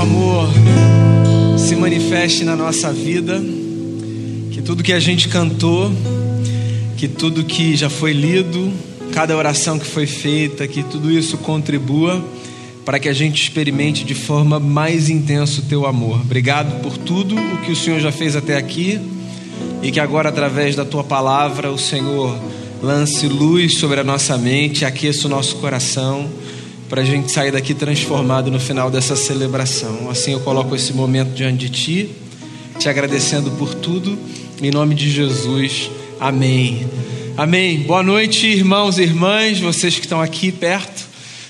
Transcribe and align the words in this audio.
amor 0.00 0.48
se 1.58 1.76
manifeste 1.76 2.42
na 2.42 2.56
nossa 2.56 2.90
vida, 2.90 3.38
que 4.50 4.62
tudo 4.62 4.82
que 4.82 4.94
a 4.94 5.00
gente 5.00 5.28
cantou, 5.28 5.92
que 6.96 7.06
tudo 7.06 7.44
que 7.44 7.76
já 7.76 7.90
foi 7.90 8.14
lido, 8.14 8.72
cada 9.12 9.36
oração 9.36 9.78
que 9.78 9.84
foi 9.84 10.06
feita, 10.06 10.66
que 10.66 10.82
tudo 10.82 11.10
isso 11.10 11.36
contribua 11.36 12.24
para 12.82 12.98
que 12.98 13.10
a 13.10 13.12
gente 13.12 13.42
experimente 13.42 14.02
de 14.02 14.14
forma 14.14 14.58
mais 14.58 15.10
intensa 15.10 15.60
o 15.60 15.64
teu 15.64 15.84
amor. 15.84 16.22
Obrigado 16.22 16.80
por 16.80 16.96
tudo 16.96 17.34
o 17.36 17.58
que 17.58 17.70
o 17.70 17.76
Senhor 17.76 18.00
já 18.00 18.10
fez 18.10 18.34
até 18.34 18.56
aqui 18.56 18.98
e 19.82 19.90
que 19.90 20.00
agora, 20.00 20.30
através 20.30 20.74
da 20.74 20.84
tua 20.84 21.04
palavra, 21.04 21.70
o 21.70 21.78
Senhor 21.78 22.38
lance 22.82 23.28
luz 23.28 23.76
sobre 23.76 24.00
a 24.00 24.04
nossa 24.04 24.38
mente, 24.38 24.86
aqueça 24.86 25.26
o 25.26 25.30
nosso 25.30 25.56
coração 25.56 26.39
para 26.90 27.02
a 27.02 27.04
gente 27.04 27.30
sair 27.30 27.52
daqui 27.52 27.72
transformado 27.72 28.50
no 28.50 28.58
final 28.58 28.90
dessa 28.90 29.14
celebração. 29.14 30.10
Assim 30.10 30.32
eu 30.32 30.40
coloco 30.40 30.74
esse 30.74 30.92
momento 30.92 31.32
diante 31.32 31.68
de 31.68 31.70
Ti, 31.70 32.10
te 32.80 32.88
agradecendo 32.88 33.48
por 33.52 33.72
tudo, 33.74 34.18
em 34.60 34.72
nome 34.72 34.96
de 34.96 35.08
Jesus. 35.08 35.88
Amém. 36.18 36.90
Amém. 37.36 37.78
Boa 37.78 38.02
noite, 38.02 38.44
irmãos 38.48 38.98
e 38.98 39.02
irmãs, 39.02 39.60
vocês 39.60 39.94
que 39.94 40.00
estão 40.00 40.20
aqui 40.20 40.50
perto, 40.50 41.06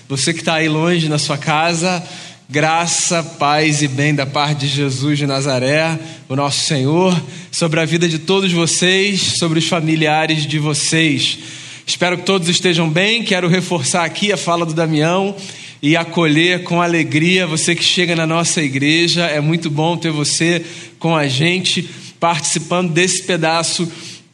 você 0.06 0.34
que 0.34 0.40
está 0.40 0.56
aí 0.56 0.68
longe 0.68 1.08
na 1.08 1.18
sua 1.18 1.38
casa. 1.38 2.06
Graça, 2.46 3.22
paz 3.22 3.80
e 3.80 3.86
bem 3.86 4.12
da 4.12 4.26
parte 4.26 4.66
de 4.66 4.68
Jesus 4.68 5.16
de 5.16 5.24
Nazaré, 5.24 5.96
o 6.28 6.34
nosso 6.34 6.66
Senhor, 6.66 7.18
sobre 7.50 7.78
a 7.78 7.84
vida 7.84 8.08
de 8.08 8.18
todos 8.18 8.52
vocês, 8.52 9.36
sobre 9.38 9.60
os 9.60 9.68
familiares 9.68 10.44
de 10.44 10.58
vocês. 10.58 11.38
Espero 11.90 12.16
que 12.16 12.22
todos 12.22 12.48
estejam 12.48 12.88
bem. 12.88 13.24
Quero 13.24 13.48
reforçar 13.48 14.04
aqui 14.04 14.30
a 14.30 14.36
fala 14.36 14.64
do 14.64 14.72
Damião 14.72 15.34
e 15.82 15.96
acolher 15.96 16.62
com 16.62 16.80
alegria 16.80 17.48
você 17.48 17.74
que 17.74 17.82
chega 17.82 18.14
na 18.14 18.24
nossa 18.24 18.62
igreja. 18.62 19.26
É 19.26 19.40
muito 19.40 19.68
bom 19.68 19.96
ter 19.96 20.12
você 20.12 20.64
com 21.00 21.16
a 21.16 21.26
gente, 21.26 21.90
participando 22.20 22.92
desse 22.92 23.24
pedaço 23.24 23.90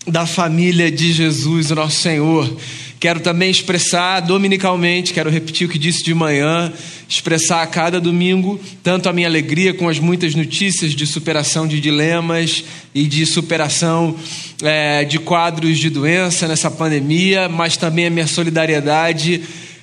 da 0.06 0.26
família 0.26 0.90
de 0.90 1.14
Jesus, 1.14 1.70
o 1.70 1.76
nosso 1.76 1.98
Senhor. 1.98 2.46
Quero 2.98 3.20
também 3.20 3.50
expressar 3.50 4.20
dominicalmente, 4.20 5.12
quero 5.12 5.28
repetir 5.28 5.66
o 5.66 5.70
que 5.70 5.78
disse 5.78 6.02
de 6.02 6.14
manhã, 6.14 6.72
expressar 7.06 7.62
a 7.62 7.66
cada 7.66 8.00
domingo 8.00 8.58
tanto 8.82 9.08
a 9.08 9.12
minha 9.12 9.28
alegria 9.28 9.74
com 9.74 9.88
as 9.88 9.98
muitas 9.98 10.34
notícias 10.34 10.92
de 10.92 11.06
superação 11.06 11.68
de 11.68 11.78
dilemas 11.78 12.64
e 12.94 13.04
de 13.04 13.26
superação 13.26 14.16
é, 14.62 15.04
de 15.04 15.18
quadros 15.18 15.78
de 15.78 15.90
doença 15.90 16.48
nessa 16.48 16.70
pandemia, 16.70 17.48
mas 17.48 17.76
também 17.76 18.06
a 18.06 18.10
minha 18.10 18.26
solidariedade 18.26 19.42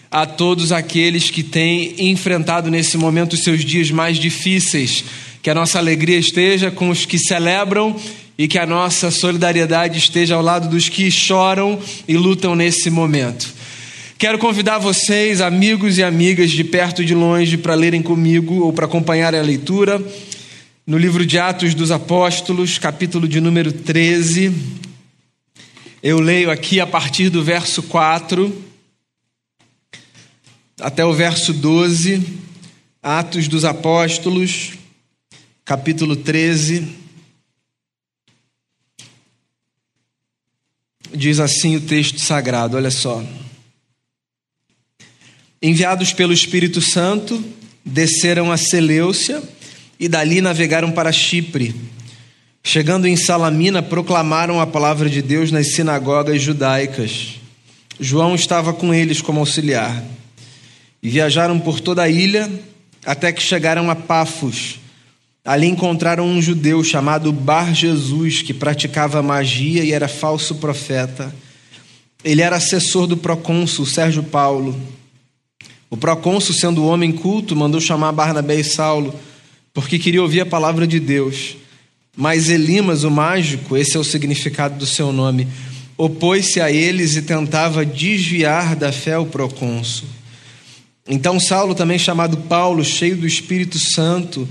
a 0.09 0.25
todos 0.25 0.71
aqueles 0.71 1.29
que 1.29 1.43
têm 1.43 1.95
enfrentado 1.97 2.69
nesse 2.69 2.97
momento 2.97 3.33
os 3.33 3.43
seus 3.43 3.63
dias 3.63 3.91
mais 3.91 4.17
difíceis. 4.17 5.03
Que 5.41 5.49
a 5.49 5.55
nossa 5.55 5.77
alegria 5.77 6.17
esteja 6.17 6.71
com 6.71 6.89
os 6.89 7.05
que 7.05 7.19
celebram 7.19 7.95
e 8.37 8.47
que 8.47 8.57
a 8.57 8.65
nossa 8.65 9.11
solidariedade 9.11 9.97
esteja 9.97 10.35
ao 10.35 10.41
lado 10.41 10.67
dos 10.67 10.89
que 10.89 11.09
choram 11.11 11.79
e 12.07 12.17
lutam 12.17 12.55
nesse 12.55 12.89
momento. 12.89 13.53
Quero 14.17 14.39
convidar 14.39 14.79
vocês, 14.79 15.41
amigos 15.41 15.97
e 15.97 16.03
amigas 16.03 16.51
de 16.51 16.63
perto 16.63 17.01
e 17.01 17.05
de 17.05 17.13
longe, 17.13 17.57
para 17.57 17.75
lerem 17.75 18.01
comigo 18.01 18.61
ou 18.61 18.73
para 18.73 18.85
acompanhar 18.85 19.35
a 19.35 19.41
leitura 19.41 20.03
no 20.85 20.97
livro 20.97 21.25
de 21.25 21.37
Atos 21.37 21.73
dos 21.73 21.91
Apóstolos, 21.91 22.77
capítulo 22.77 23.27
de 23.27 23.39
número 23.39 23.71
13. 23.71 24.53
Eu 26.01 26.19
leio 26.19 26.49
aqui 26.49 26.79
a 26.79 26.87
partir 26.87 27.29
do 27.29 27.43
verso 27.43 27.83
4 27.83 28.63
até 30.79 31.05
o 31.05 31.13
verso 31.13 31.53
12. 31.53 32.41
Atos 33.01 33.49
dos 33.49 33.65
Apóstolos, 33.65 34.71
capítulo 35.65 36.15
13 36.15 37.02
Diz 41.13 41.39
assim 41.39 41.75
o 41.75 41.81
texto 41.81 42.19
sagrado, 42.19 42.75
olha 42.75 42.89
só. 42.89 43.23
Enviados 45.61 46.11
pelo 46.11 46.33
Espírito 46.33 46.81
Santo, 46.81 47.43
desceram 47.85 48.51
a 48.51 48.57
Seleucia 48.57 49.41
e 49.99 50.07
dali 50.09 50.41
navegaram 50.41 50.91
para 50.91 51.11
Chipre. 51.11 51.75
Chegando 52.63 53.07
em 53.07 53.15
Salamina, 53.15 53.81
proclamaram 53.81 54.59
a 54.59 54.67
palavra 54.67 55.09
de 55.09 55.21
Deus 55.21 55.51
nas 55.51 55.73
sinagogas 55.73 56.41
judaicas. 56.41 57.35
João 57.99 58.35
estava 58.35 58.73
com 58.73 58.93
eles 58.93 59.21
como 59.21 59.39
auxiliar. 59.39 60.03
E 61.01 61.09
viajaram 61.09 61.59
por 61.59 61.79
toda 61.79 62.03
a 62.03 62.09
ilha 62.09 62.49
até 63.05 63.31
que 63.31 63.41
chegaram 63.41 63.89
a 63.89 63.95
Pafos 63.95 64.79
Ali 65.45 65.67
encontraram 65.67 66.25
um 66.25 66.41
judeu 66.41 66.81
chamado 66.85 67.31
Bar 67.33 67.73
Jesus, 67.73 68.41
que 68.41 68.53
praticava 68.53 69.21
magia 69.21 69.83
e 69.83 69.91
era 69.91 70.07
falso 70.07 70.55
profeta. 70.55 71.35
Ele 72.23 72.41
era 72.41 72.55
assessor 72.55 73.07
do 73.07 73.17
procônsul 73.17 73.85
Sérgio 73.85 74.23
Paulo. 74.23 74.79
O 75.89 75.97
procônsul, 75.97 76.55
sendo 76.55 76.85
homem 76.85 77.11
culto, 77.11 77.57
mandou 77.57 77.81
chamar 77.81 78.13
Barnabé 78.13 78.55
e 78.55 78.63
Saulo, 78.63 79.13
porque 79.73 79.99
queria 79.99 80.21
ouvir 80.21 80.39
a 80.39 80.45
palavra 80.45 80.87
de 80.87 80.97
Deus. 80.97 81.57
Mas 82.15 82.49
Elimas, 82.49 83.03
o 83.03 83.11
mágico, 83.11 83.75
esse 83.75 83.97
é 83.97 83.99
o 83.99 84.03
significado 84.03 84.77
do 84.77 84.85
seu 84.85 85.11
nome, 85.11 85.47
opôs-se 85.97 86.61
a 86.61 86.71
eles 86.71 87.17
e 87.17 87.21
tentava 87.21 87.85
desviar 87.85 88.77
da 88.77 88.93
fé 88.93 89.17
o 89.17 89.25
procônsul. 89.25 90.07
Então 91.07 91.37
Saulo, 91.37 91.75
também 91.75 91.99
chamado 91.99 92.37
Paulo, 92.37 92.83
cheio 92.85 93.17
do 93.17 93.27
Espírito 93.27 93.77
Santo, 93.77 94.47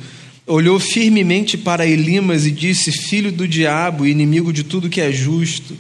olhou 0.46 0.78
firmemente 0.78 1.56
para 1.56 1.86
Elimas 1.86 2.46
e 2.46 2.50
disse: 2.50 2.92
Filho 2.92 3.32
do 3.32 3.46
diabo, 3.46 4.06
inimigo 4.06 4.52
de 4.52 4.64
tudo 4.64 4.88
que 4.88 5.00
é 5.00 5.12
justo, 5.12 5.76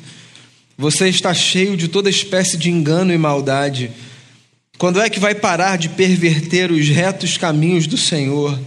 você 0.76 1.08
está 1.08 1.34
cheio 1.34 1.76
de 1.76 1.88
toda 1.88 2.10
espécie 2.10 2.56
de 2.56 2.70
engano 2.70 3.12
e 3.12 3.18
maldade. 3.18 3.90
Quando 4.78 5.00
é 5.00 5.08
que 5.08 5.20
vai 5.20 5.34
parar 5.34 5.76
de 5.76 5.88
perverter 5.90 6.72
os 6.72 6.88
retos 6.88 7.36
caminhos 7.36 7.86
do 7.86 7.96
Senhor? 7.96 8.58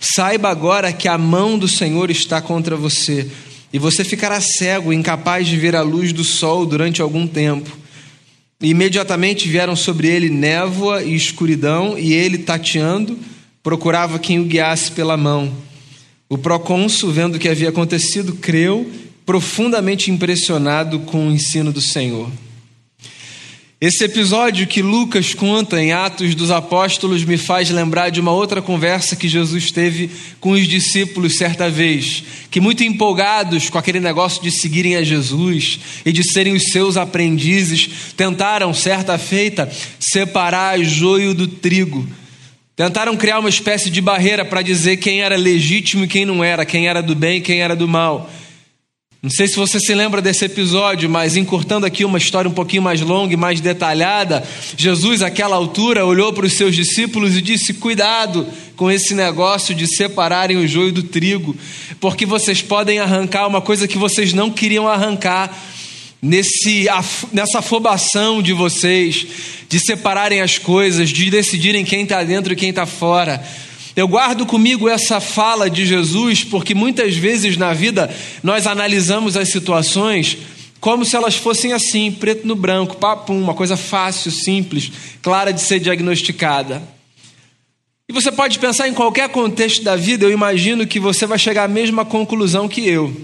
Saiba 0.00 0.48
agora 0.48 0.92
que 0.92 1.06
a 1.06 1.16
mão 1.16 1.56
do 1.56 1.68
Senhor 1.68 2.10
está 2.10 2.40
contra 2.40 2.74
você, 2.74 3.28
e 3.72 3.78
você 3.78 4.04
ficará 4.04 4.40
cego, 4.40 4.92
incapaz 4.92 5.46
de 5.46 5.56
ver 5.56 5.76
a 5.76 5.82
luz 5.82 6.12
do 6.12 6.24
sol 6.24 6.66
durante 6.66 7.00
algum 7.00 7.26
tempo. 7.26 7.70
E 8.60 8.70
imediatamente 8.70 9.48
vieram 9.48 9.76
sobre 9.76 10.08
ele 10.08 10.28
névoa 10.28 11.02
e 11.02 11.14
escuridão, 11.14 11.96
e 11.96 12.12
ele, 12.12 12.38
tateando, 12.38 13.16
procurava 13.62 14.18
quem 14.18 14.40
o 14.40 14.44
guiasse 14.44 14.92
pela 14.92 15.16
mão. 15.16 15.52
O 16.28 16.36
procônsul, 16.36 17.12
vendo 17.12 17.36
o 17.36 17.38
que 17.38 17.48
havia 17.48 17.68
acontecido, 17.68 18.34
creu, 18.34 18.90
profundamente 19.24 20.10
impressionado 20.10 21.00
com 21.00 21.28
o 21.28 21.32
ensino 21.32 21.72
do 21.72 21.80
Senhor. 21.80 22.28
Esse 23.80 24.04
episódio 24.04 24.66
que 24.66 24.80
Lucas 24.80 25.34
conta 25.34 25.82
em 25.82 25.92
Atos 25.92 26.36
dos 26.36 26.52
Apóstolos 26.52 27.24
me 27.24 27.36
faz 27.36 27.68
lembrar 27.68 28.10
de 28.10 28.20
uma 28.20 28.30
outra 28.30 28.62
conversa 28.62 29.16
que 29.16 29.28
Jesus 29.28 29.72
teve 29.72 30.08
com 30.38 30.52
os 30.52 30.68
discípulos 30.68 31.36
certa 31.36 31.68
vez, 31.68 32.22
que 32.48 32.60
muito 32.60 32.84
empolgados 32.84 33.68
com 33.68 33.78
aquele 33.78 33.98
negócio 33.98 34.40
de 34.40 34.52
seguirem 34.52 34.94
a 34.94 35.02
Jesus 35.02 35.80
e 36.06 36.12
de 36.12 36.22
serem 36.22 36.54
os 36.54 36.70
seus 36.70 36.96
aprendizes, 36.96 37.90
tentaram 38.16 38.72
certa 38.72 39.18
feita 39.18 39.68
separar 39.98 40.78
joio 40.78 41.34
do 41.34 41.48
trigo 41.48 42.08
Tentaram 42.84 43.16
criar 43.16 43.38
uma 43.38 43.48
espécie 43.48 43.88
de 43.88 44.00
barreira 44.00 44.44
para 44.44 44.60
dizer 44.60 44.96
quem 44.96 45.22
era 45.22 45.36
legítimo 45.36 46.02
e 46.02 46.08
quem 46.08 46.24
não 46.24 46.42
era, 46.42 46.64
quem 46.64 46.88
era 46.88 47.00
do 47.00 47.14
bem 47.14 47.38
e 47.38 47.40
quem 47.40 47.62
era 47.62 47.76
do 47.76 47.86
mal. 47.86 48.28
Não 49.22 49.30
sei 49.30 49.46
se 49.46 49.54
você 49.54 49.78
se 49.78 49.94
lembra 49.94 50.20
desse 50.20 50.46
episódio, 50.46 51.08
mas 51.08 51.36
encurtando 51.36 51.86
aqui 51.86 52.04
uma 52.04 52.18
história 52.18 52.50
um 52.50 52.52
pouquinho 52.52 52.82
mais 52.82 53.00
longa 53.00 53.34
e 53.34 53.36
mais 53.36 53.60
detalhada, 53.60 54.42
Jesus, 54.76 55.22
àquela 55.22 55.54
altura, 55.54 56.04
olhou 56.04 56.32
para 56.32 56.44
os 56.44 56.54
seus 56.54 56.74
discípulos 56.74 57.36
e 57.36 57.40
disse: 57.40 57.74
Cuidado 57.74 58.48
com 58.74 58.90
esse 58.90 59.14
negócio 59.14 59.76
de 59.76 59.86
separarem 59.86 60.56
o 60.56 60.66
joio 60.66 60.90
do 60.90 61.04
trigo, 61.04 61.56
porque 62.00 62.26
vocês 62.26 62.62
podem 62.62 62.98
arrancar 62.98 63.46
uma 63.46 63.60
coisa 63.60 63.86
que 63.86 63.96
vocês 63.96 64.32
não 64.32 64.50
queriam 64.50 64.88
arrancar 64.88 65.56
nesse, 66.22 66.86
nessa 67.32 67.58
afobação 67.58 68.40
de 68.40 68.52
vocês, 68.52 69.26
de 69.68 69.80
separarem 69.80 70.40
as 70.40 70.56
coisas, 70.56 71.10
de 71.10 71.28
decidirem 71.28 71.84
quem 71.84 72.04
está 72.04 72.22
dentro 72.22 72.52
e 72.52 72.56
quem 72.56 72.70
está 72.70 72.86
fora. 72.86 73.44
Eu 73.96 74.06
guardo 74.06 74.46
comigo 74.46 74.88
essa 74.88 75.20
fala 75.20 75.68
de 75.68 75.84
Jesus 75.84 76.44
porque 76.44 76.74
muitas 76.74 77.16
vezes 77.16 77.56
na 77.56 77.74
vida 77.74 78.14
nós 78.42 78.66
analisamos 78.66 79.36
as 79.36 79.48
situações 79.48 80.38
como 80.80 81.04
se 81.04 81.14
elas 81.14 81.36
fossem 81.36 81.72
assim, 81.72 82.10
preto 82.10 82.44
no 82.44 82.56
branco, 82.56 82.96
papum, 82.96 83.40
uma 83.40 83.54
coisa 83.54 83.76
fácil, 83.76 84.32
simples, 84.32 84.90
clara 85.22 85.52
de 85.52 85.60
ser 85.60 85.78
diagnosticada. 85.78 86.82
E 88.08 88.12
você 88.12 88.32
pode 88.32 88.58
pensar 88.58 88.88
em 88.88 88.92
qualquer 88.92 89.28
contexto 89.28 89.84
da 89.84 89.94
vida, 89.94 90.24
eu 90.24 90.32
imagino 90.32 90.84
que 90.84 90.98
você 90.98 91.24
vai 91.24 91.38
chegar 91.38 91.64
à 91.64 91.68
mesma 91.68 92.04
conclusão 92.04 92.68
que 92.68 92.84
eu. 92.84 93.14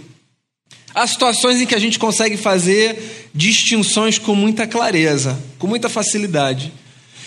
Há 0.94 1.06
situações 1.06 1.60
em 1.60 1.66
que 1.66 1.74
a 1.74 1.78
gente 1.78 1.98
consegue 1.98 2.36
fazer 2.36 3.30
distinções 3.34 4.18
com 4.18 4.34
muita 4.34 4.66
clareza, 4.66 5.38
com 5.58 5.66
muita 5.66 5.88
facilidade. 5.88 6.72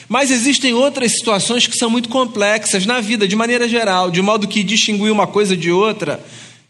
Mas 0.09 0.29
existem 0.29 0.73
outras 0.73 1.13
situações 1.13 1.67
que 1.67 1.77
são 1.77 1.89
muito 1.89 2.09
complexas 2.09 2.85
na 2.85 2.99
vida, 2.99 3.27
de 3.27 3.35
maneira 3.35 3.67
geral, 3.69 4.11
de 4.11 4.21
modo 4.21 4.47
que 4.47 4.63
distinguir 4.63 5.11
uma 5.11 5.25
coisa 5.25 5.55
de 5.55 5.71
outra, 5.71 6.21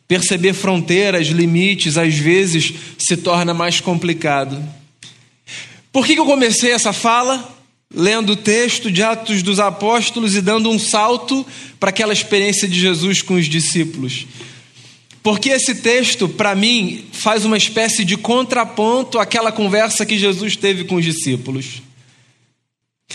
perceber 0.08 0.54
fronteiras, 0.54 1.28
limites, 1.28 1.98
às 1.98 2.14
vezes 2.14 2.74
se 3.00 3.18
torna 3.18 3.54
mais 3.54 3.80
complicado. 3.80 4.62
Por 5.92 6.06
que, 6.06 6.14
eu 6.14 6.26
comecei 6.26 6.72
essa 6.72 6.94
fala? 6.94 7.58
Lendo 7.94 8.34
o 8.34 8.36
texto 8.36 8.92
de 8.92 9.02
Atos 9.02 9.42
dos 9.42 9.60
Apóstolos 9.60 10.36
e 10.36 10.42
dando 10.42 10.70
um 10.70 10.78
salto 10.78 11.46
para 11.80 11.90
aquela 11.90 12.14
experiência 12.14 12.68
de 12.68 12.80
Jesus 12.80 13.22
com 13.22 13.34
os 13.34 13.48
discípulos. 13.48 14.28
Porque 15.24 15.50
esse 15.50 15.76
texto, 15.76 16.28
para 16.28 16.56
mim, 16.56 17.06
faz 17.12 17.46
uma 17.46 17.58
espécie 17.58 18.04
de 18.04 18.18
contraponto 18.18 19.20
àquela 19.20 19.52
conversa 19.52 20.06
que 20.06 20.18
Jesus 20.18 20.56
teve 20.56 20.84
com 20.84 20.96
os 20.96 21.06
discípulos. 21.06 21.82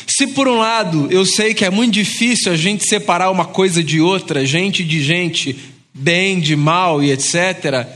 Se 0.06 0.26
por 0.28 0.46
um 0.46 0.58
lado 0.58 1.08
eu 1.10 1.24
sei 1.24 1.54
que 1.54 1.64
é 1.64 1.70
muito 1.70 1.94
difícil 1.94 2.52
a 2.52 2.56
gente 2.56 2.86
separar 2.86 3.30
uma 3.30 3.46
coisa 3.46 3.82
de 3.82 4.00
outra, 4.00 4.44
gente 4.44 4.84
de 4.84 5.02
gente, 5.02 5.56
bem 5.94 6.38
de 6.38 6.54
mal 6.54 7.02
e 7.02 7.10
etc., 7.10 7.86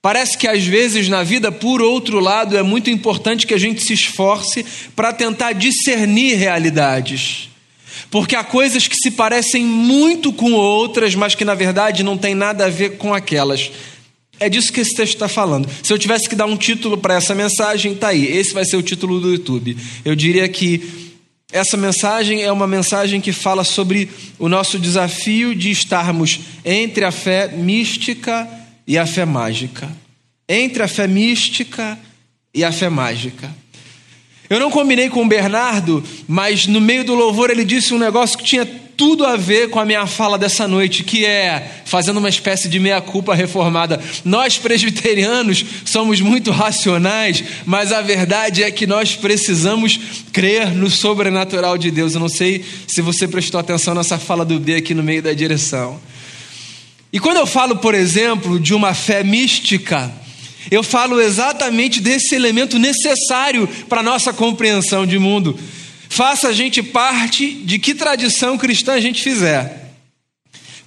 Parece 0.00 0.38
que 0.38 0.46
às 0.46 0.64
vezes 0.64 1.08
na 1.08 1.24
vida, 1.24 1.50
por 1.50 1.82
outro 1.82 2.20
lado, 2.20 2.56
é 2.56 2.62
muito 2.62 2.88
importante 2.88 3.46
que 3.46 3.54
a 3.54 3.58
gente 3.58 3.82
se 3.82 3.92
esforce 3.92 4.64
para 4.94 5.12
tentar 5.12 5.52
discernir 5.52 6.36
realidades. 6.36 7.48
Porque 8.10 8.36
há 8.36 8.44
coisas 8.44 8.88
que 8.88 8.96
se 8.96 9.10
parecem 9.10 9.64
muito 9.64 10.32
com 10.32 10.52
outras, 10.52 11.14
mas 11.14 11.34
que 11.34 11.44
na 11.44 11.54
verdade 11.54 12.02
não 12.02 12.16
tem 12.16 12.34
nada 12.34 12.66
a 12.66 12.70
ver 12.70 12.96
com 12.96 13.14
aquelas. 13.14 13.70
É 14.40 14.48
disso 14.48 14.72
que 14.72 14.80
esse 14.80 14.94
texto 14.94 15.14
está 15.14 15.28
falando. 15.28 15.68
Se 15.82 15.92
eu 15.92 15.98
tivesse 15.98 16.28
que 16.28 16.36
dar 16.36 16.46
um 16.46 16.56
título 16.56 16.96
para 16.96 17.14
essa 17.14 17.34
mensagem, 17.34 17.92
está 17.92 18.08
aí. 18.08 18.24
Esse 18.24 18.54
vai 18.54 18.64
ser 18.64 18.76
o 18.76 18.82
título 18.82 19.20
do 19.20 19.32
YouTube. 19.32 19.76
Eu 20.04 20.14
diria 20.14 20.48
que 20.48 21.08
essa 21.50 21.76
mensagem 21.76 22.42
é 22.42 22.52
uma 22.52 22.66
mensagem 22.66 23.20
que 23.20 23.32
fala 23.32 23.64
sobre 23.64 24.08
o 24.38 24.48
nosso 24.48 24.78
desafio 24.78 25.54
de 25.54 25.70
estarmos 25.70 26.40
entre 26.64 27.04
a 27.04 27.10
fé 27.10 27.48
mística 27.48 28.48
e 28.86 28.98
a 28.98 29.06
fé 29.06 29.24
mágica. 29.24 29.90
Entre 30.48 30.82
a 30.82 30.88
fé 30.88 31.08
mística 31.08 31.98
e 32.54 32.62
a 32.62 32.70
fé 32.70 32.88
mágica. 32.88 33.50
Eu 34.50 34.58
não 34.58 34.70
combinei 34.70 35.08
com 35.10 35.22
o 35.22 35.28
Bernardo, 35.28 36.02
mas 36.26 36.66
no 36.66 36.80
meio 36.80 37.04
do 37.04 37.14
louvor 37.14 37.50
ele 37.50 37.64
disse 37.64 37.92
um 37.92 37.98
negócio 37.98 38.38
que 38.38 38.44
tinha 38.44 38.66
tudo 38.98 39.24
a 39.24 39.36
ver 39.36 39.70
com 39.70 39.78
a 39.78 39.84
minha 39.84 40.06
fala 40.08 40.36
dessa 40.36 40.66
noite, 40.66 41.04
que 41.04 41.24
é 41.24 41.82
fazendo 41.84 42.16
uma 42.16 42.28
espécie 42.28 42.68
de 42.68 42.80
meia-culpa 42.80 43.32
reformada. 43.32 44.00
Nós 44.24 44.58
presbiterianos 44.58 45.64
somos 45.84 46.20
muito 46.20 46.50
racionais, 46.50 47.44
mas 47.64 47.92
a 47.92 48.02
verdade 48.02 48.64
é 48.64 48.70
que 48.72 48.88
nós 48.88 49.14
precisamos 49.14 50.00
crer 50.32 50.72
no 50.72 50.90
sobrenatural 50.90 51.78
de 51.78 51.92
Deus. 51.92 52.14
Eu 52.14 52.20
não 52.20 52.28
sei 52.28 52.64
se 52.88 53.00
você 53.00 53.28
prestou 53.28 53.60
atenção 53.60 53.94
nessa 53.94 54.18
fala 54.18 54.44
do 54.44 54.58
D 54.58 54.74
aqui 54.74 54.94
no 54.94 55.02
meio 55.02 55.22
da 55.22 55.32
direção. 55.32 56.00
E 57.12 57.20
quando 57.20 57.36
eu 57.36 57.46
falo, 57.46 57.76
por 57.76 57.94
exemplo, 57.94 58.58
de 58.58 58.74
uma 58.74 58.94
fé 58.94 59.22
mística, 59.22 60.12
eu 60.70 60.82
falo 60.82 61.20
exatamente 61.20 62.00
desse 62.00 62.34
elemento 62.34 62.78
necessário 62.78 63.66
para 63.88 64.00
a 64.00 64.04
nossa 64.04 64.32
compreensão 64.32 65.06
de 65.06 65.18
mundo. 65.18 65.58
Faça 66.08 66.48
a 66.48 66.52
gente 66.52 66.82
parte 66.82 67.50
de 67.50 67.78
que 67.78 67.94
tradição 67.94 68.56
cristã 68.56 68.94
a 68.94 69.00
gente 69.00 69.22
fizer. 69.22 69.92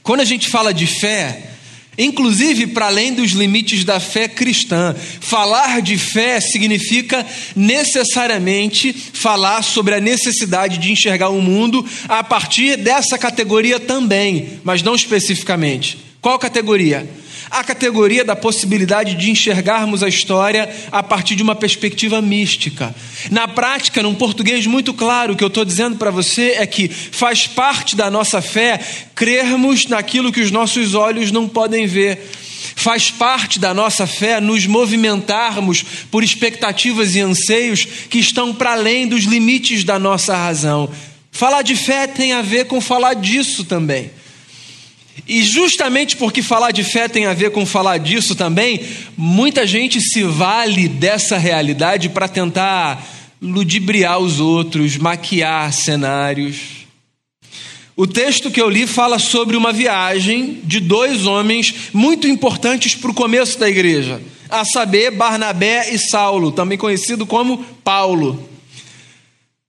Quando 0.04 0.22
a 0.22 0.26
gente 0.26 0.50
fala 0.50 0.74
de 0.74 0.88
fé, 0.88 1.52
inclusive 1.98 2.68
para 2.68 2.88
além 2.88 3.14
dos 3.14 3.32
limites 3.32 3.84
da 3.84 4.00
fé 4.00 4.28
cristã, 4.28 4.96
falar 5.20 5.82
de 5.82 5.98
fé 5.98 6.40
significa 6.40 7.26
necessariamente 7.56 8.92
falar 8.94 9.62
sobre 9.64 9.94
a 9.96 10.00
necessidade 10.00 10.78
de 10.80 10.92
enxergar 10.92 11.30
o 11.30 11.42
mundo 11.42 11.86
a 12.08 12.24
partir 12.24 12.78
dessa 12.78 13.18
categoria 13.18 13.80
também, 13.80 14.60
mas 14.64 14.82
não 14.82 14.96
especificamente. 14.96 15.98
Qual 16.20 16.38
categoria? 16.40 17.08
A 17.52 17.66
categoria 17.66 18.24
da 18.24 18.34
possibilidade 18.34 19.14
de 19.14 19.30
enxergarmos 19.30 20.02
a 20.02 20.08
história 20.08 20.74
a 20.90 21.04
partir 21.04 21.36
de 21.36 21.44
uma 21.44 21.54
perspectiva 21.54 22.22
mística. 22.22 22.96
Na 23.30 23.46
prática, 23.46 24.02
num 24.02 24.16
português 24.16 24.66
muito 24.66 24.94
claro, 24.94 25.34
o 25.34 25.36
que 25.36 25.44
eu 25.44 25.50
estou 25.50 25.66
dizendo 25.66 25.98
para 25.98 26.10
você 26.10 26.52
é 26.52 26.66
que 26.66 26.88
faz 26.88 27.48
parte 27.48 27.94
da 27.94 28.10
nossa 28.10 28.42
fé 28.42 28.80
crermos 29.14 29.86
naquilo 29.86 30.32
que 30.32 30.40
os 30.40 30.50
nossos 30.50 30.96
olhos 30.96 31.30
não 31.30 31.46
podem 31.46 31.86
ver. 31.86 32.26
Faz 32.74 33.12
parte 33.12 33.60
da 33.60 33.74
nossa 33.74 34.08
fé 34.08 34.40
nos 34.40 34.66
movimentarmos 34.66 35.84
por 36.10 36.24
expectativas 36.24 37.16
e 37.16 37.20
anseios 37.20 37.86
que 38.10 38.20
estão 38.20 38.54
para 38.54 38.72
além 38.72 39.06
dos 39.06 39.26
limites 39.26 39.84
da 39.84 40.00
nossa 40.00 40.38
razão. 40.38 40.90
Falar 41.34 41.64
de 41.64 41.76
fé 41.76 42.08
tem 42.08 42.32
a 42.32 42.42
ver 42.42 42.66
com 42.68 42.80
falar 42.80 43.16
disso 43.16 43.66
também. 43.66 44.10
E 45.28 45.44
justamente 45.44 46.18
porque 46.18 46.42
falar 46.42 46.72
de 46.72 46.84
fé 46.84 47.08
tem 47.08 47.26
a 47.26 47.34
ver 47.34 47.52
com 47.52 47.66
falar 47.66 47.98
disso 47.98 48.36
também, 48.36 48.82
muita 49.16 49.68
gente 49.68 50.02
se 50.02 50.24
vale 50.24 50.88
dessa 50.88 51.38
realidade 51.38 52.10
para 52.10 52.28
tentar 52.28 53.06
ludibriar 53.42 54.20
os 54.20 54.40
outros, 54.40 54.98
maquiar 54.98 55.72
cenários. 55.74 56.82
O 57.96 58.08
texto 58.08 58.50
que 58.50 58.62
eu 58.62 58.70
li 58.70 58.88
fala 58.88 59.20
sobre 59.20 59.58
uma 59.58 59.72
viagem 59.72 60.60
de 60.64 60.80
dois 60.80 61.26
homens 61.26 61.74
muito 61.94 62.28
importantes 62.28 62.96
para 62.96 63.12
o 63.12 63.14
começo 63.14 63.60
da 63.60 63.70
igreja, 63.70 64.22
a 64.50 64.66
saber, 64.66 65.12
Barnabé 65.12 65.94
e 65.94 66.00
Saulo, 66.00 66.52
também 66.52 66.78
conhecido 66.78 67.26
como 67.26 67.64
Paulo. 67.84 68.50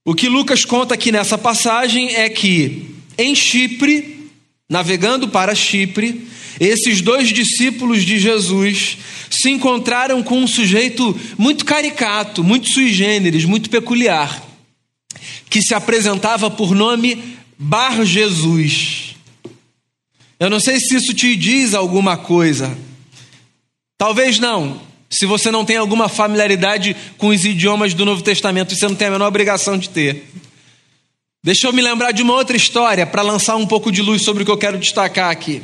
O 0.05 0.15
que 0.15 0.29
Lucas 0.29 0.65
conta 0.65 0.95
aqui 0.95 1.13
nessa 1.13 1.37
passagem 1.37 2.15
é 2.15 2.29
que 2.29 2.93
em 3.19 3.35
Chipre, 3.35 4.12
navegando 4.73 5.29
para 5.29 5.55
Chipre, 5.55 6.27
esses 6.59 7.03
dois 7.03 7.29
discípulos 7.29 8.05
de 8.05 8.19
Jesus 8.19 8.97
se 9.31 9.51
encontraram 9.51 10.23
com 10.23 10.39
um 10.39 10.47
sujeito 10.47 11.15
muito 11.37 11.67
caricato, 11.67 12.43
muito 12.43 12.71
sui 12.71 12.91
generis, 12.91 13.45
muito 13.45 13.69
peculiar, 13.69 14.43
que 15.51 15.61
se 15.61 15.75
apresentava 15.75 16.51
por 16.51 16.75
nome 16.75 17.23
Bar 17.59 18.03
Jesus. 18.03 19.15
Eu 20.41 20.49
não 20.49 20.59
sei 20.59 20.81
se 20.81 20.97
isso 20.97 21.13
te 21.13 21.37
diz 21.37 21.75
alguma 21.75 22.17
coisa. 22.17 22.77
Talvez 23.99 24.39
não. 24.39 24.81
Se 25.11 25.27
você 25.27 25.51
não 25.51 25.67
tem 25.67 25.77
alguma 25.77 26.09
familiaridade 26.09 26.97
com 27.19 27.29
os 27.29 27.45
idiomas 27.45 27.93
do 27.93 28.07
Novo 28.07 28.23
Testamento, 28.23 28.75
você 28.75 28.89
não 28.89 28.95
tem 28.95 29.09
a 29.09 29.11
menor 29.11 29.29
obrigação 29.29 29.77
de 29.77 29.91
ter. 29.91 30.27
Deixa 31.45 31.67
eu 31.67 31.73
me 31.73 31.83
lembrar 31.83 32.13
de 32.13 32.23
uma 32.23 32.35
outra 32.35 32.57
história 32.57 33.05
para 33.05 33.21
lançar 33.21 33.57
um 33.57 33.67
pouco 33.67 33.91
de 33.91 34.01
luz 34.01 34.23
sobre 34.23 34.45
o 34.45 34.47
que 34.47 34.53
eu 34.53 34.57
quero 34.57 34.79
destacar 34.79 35.29
aqui. 35.29 35.61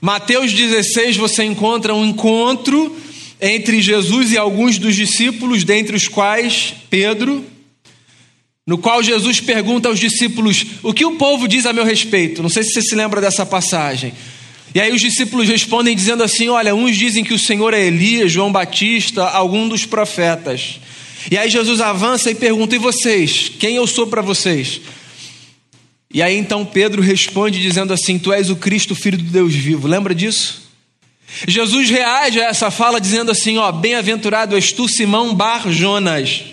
Mateus 0.00 0.52
16, 0.52 1.16
você 1.16 1.44
encontra 1.44 1.94
um 1.94 2.04
encontro 2.04 2.96
entre 3.40 3.80
Jesus 3.80 4.32
e 4.32 4.36
alguns 4.36 4.78
dos 4.78 4.96
discípulos, 4.96 5.62
dentre 5.62 5.94
os 5.94 6.08
quais 6.08 6.74
Pedro, 6.90 7.46
no 8.66 8.78
qual 8.78 9.00
Jesus 9.00 9.38
pergunta 9.38 9.88
aos 9.88 10.00
discípulos: 10.00 10.66
O 10.82 10.92
que 10.92 11.04
o 11.04 11.12
povo 11.12 11.46
diz 11.46 11.64
a 11.64 11.72
meu 11.72 11.84
respeito? 11.84 12.42
Não 12.42 12.50
sei 12.50 12.64
se 12.64 12.72
você 12.72 12.82
se 12.82 12.96
lembra 12.96 13.20
dessa 13.20 13.46
passagem. 13.46 14.12
E 14.74 14.80
aí 14.80 14.92
os 14.92 15.00
discípulos 15.00 15.48
respondem 15.48 15.94
dizendo 15.94 16.24
assim: 16.24 16.48
Olha, 16.48 16.74
uns 16.74 16.96
dizem 16.96 17.22
que 17.22 17.32
o 17.32 17.38
Senhor 17.38 17.72
é 17.72 17.86
Elias, 17.86 18.32
João 18.32 18.50
Batista, 18.50 19.22
algum 19.22 19.68
dos 19.68 19.86
profetas. 19.86 20.80
E 21.30 21.38
aí 21.38 21.48
Jesus 21.48 21.80
avança 21.80 22.30
e 22.30 22.34
pergunta: 22.34 22.74
E 22.74 22.78
vocês? 22.78 23.50
Quem 23.58 23.76
eu 23.76 23.86
sou 23.86 24.06
para 24.06 24.22
vocês? 24.22 24.80
E 26.12 26.20
aí 26.20 26.36
então 26.36 26.64
Pedro 26.64 27.00
responde 27.00 27.60
dizendo 27.60 27.92
assim: 27.92 28.18
Tu 28.18 28.32
és 28.32 28.50
o 28.50 28.56
Cristo, 28.56 28.94
filho 28.94 29.18
do 29.18 29.24
Deus 29.24 29.54
vivo. 29.54 29.88
Lembra 29.88 30.14
disso? 30.14 30.62
Jesus 31.46 31.88
reage 31.88 32.40
a 32.40 32.48
essa 32.48 32.70
fala 32.70 33.00
dizendo 33.00 33.30
assim: 33.30 33.56
Ó, 33.58 33.72
bem-aventurado 33.72 34.54
és 34.54 34.72
tu, 34.72 34.88
Simão 34.88 35.34
Bar 35.34 35.70
Jonas, 35.70 36.44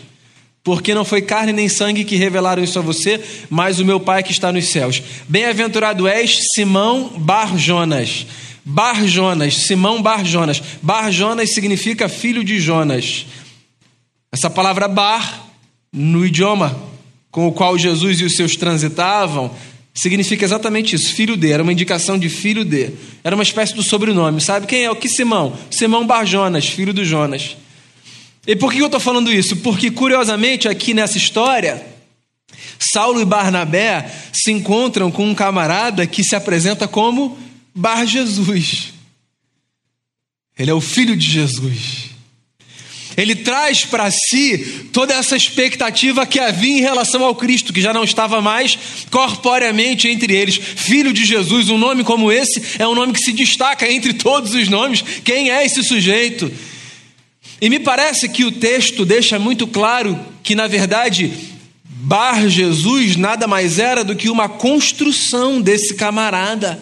porque 0.63 0.93
não 0.93 1.03
foi 1.03 1.21
carne 1.21 1.51
nem 1.51 1.67
sangue 1.67 2.05
que 2.05 2.15
revelaram 2.15 2.63
isso 2.63 2.79
a 2.79 2.81
você, 2.81 3.19
mas 3.49 3.79
o 3.79 3.85
meu 3.85 3.99
Pai 3.99 4.23
que 4.23 4.31
está 4.31 4.51
nos 4.51 4.69
céus. 4.69 5.01
Bem-aventurado 5.27 6.07
és 6.07 6.39
Simão 6.53 7.13
Bar 7.17 7.57
Jonas. 7.57 8.25
Bar 8.63 9.05
Jonas, 9.07 9.55
Simão 9.55 10.01
Bar 10.01 10.23
Jonas. 10.23 10.61
Bar 10.81 11.11
Jonas 11.11 11.53
significa 11.53 12.07
filho 12.07 12.43
de 12.43 12.59
Jonas. 12.59 13.25
Essa 14.31 14.49
palavra 14.49 14.87
bar, 14.87 15.47
no 15.91 16.25
idioma 16.25 16.89
com 17.31 17.47
o 17.47 17.51
qual 17.51 17.77
Jesus 17.77 18.19
e 18.21 18.25
os 18.25 18.35
seus 18.35 18.55
transitavam, 18.55 19.53
significa 19.93 20.45
exatamente 20.45 20.95
isso, 20.95 21.13
filho 21.13 21.35
de, 21.35 21.51
era 21.51 21.61
uma 21.61 21.73
indicação 21.73 22.17
de 22.17 22.29
filho 22.29 22.63
de. 22.63 22.91
Era 23.23 23.35
uma 23.35 23.43
espécie 23.43 23.75
do 23.75 23.83
sobrenome, 23.83 24.39
sabe? 24.41 24.65
Quem 24.65 24.83
é? 24.83 24.91
O 24.91 24.95
que 24.95 25.09
Simão? 25.09 25.57
Simão 25.69 26.05
Bar 26.05 26.25
Jonas, 26.25 26.67
filho 26.67 26.93
do 26.93 27.03
Jonas. 27.03 27.57
E 28.47 28.55
por 28.55 28.71
que 28.71 28.79
eu 28.79 28.85
estou 28.85 28.99
falando 28.99 29.31
isso? 29.31 29.57
Porque, 29.57 29.91
curiosamente, 29.91 30.67
aqui 30.67 30.93
nessa 30.93 31.17
história, 31.17 31.85
Saulo 32.79 33.21
e 33.21 33.25
Barnabé 33.25 34.09
se 34.31 34.51
encontram 34.51 35.11
com 35.11 35.27
um 35.27 35.35
camarada 35.35 36.07
que 36.07 36.23
se 36.23 36.35
apresenta 36.35 36.87
como 36.87 37.37
Bar 37.75 38.05
Jesus. 38.05 38.93
Ele 40.57 40.71
é 40.71 40.73
o 40.73 40.81
filho 40.81 41.15
de 41.15 41.27
Jesus. 41.29 41.98
Ele 43.21 43.35
traz 43.35 43.83
para 43.85 44.09
si 44.09 44.87
toda 44.93 45.13
essa 45.13 45.35
expectativa 45.35 46.25
que 46.25 46.39
havia 46.39 46.77
em 46.77 46.81
relação 46.81 47.23
ao 47.23 47.35
Cristo, 47.35 47.73
que 47.73 47.81
já 47.81 47.93
não 47.93 48.03
estava 48.03 48.41
mais 48.41 48.77
corporeamente 49.11 50.07
entre 50.07 50.33
eles. 50.35 50.55
Filho 50.57 51.11
de 51.11 51.25
Jesus, 51.25 51.69
um 51.69 51.77
nome 51.77 52.03
como 52.03 52.31
esse 52.31 52.61
é 52.79 52.87
um 52.87 52.95
nome 52.95 53.13
que 53.13 53.19
se 53.19 53.33
destaca 53.33 53.91
entre 53.91 54.13
todos 54.13 54.53
os 54.53 54.69
nomes. 54.69 55.03
Quem 55.23 55.51
é 55.51 55.65
esse 55.65 55.83
sujeito? 55.83 56.51
E 57.61 57.69
me 57.69 57.79
parece 57.79 58.29
que 58.29 58.45
o 58.45 58.51
texto 58.51 59.05
deixa 59.05 59.37
muito 59.37 59.67
claro 59.67 60.17
que, 60.41 60.55
na 60.55 60.67
verdade, 60.67 61.31
Bar 62.01 62.47
Jesus 62.47 63.17
nada 63.17 63.45
mais 63.45 63.77
era 63.77 64.05
do 64.05 64.15
que 64.15 64.29
uma 64.29 64.47
construção 64.47 65.59
desse 65.59 65.93
camarada, 65.93 66.81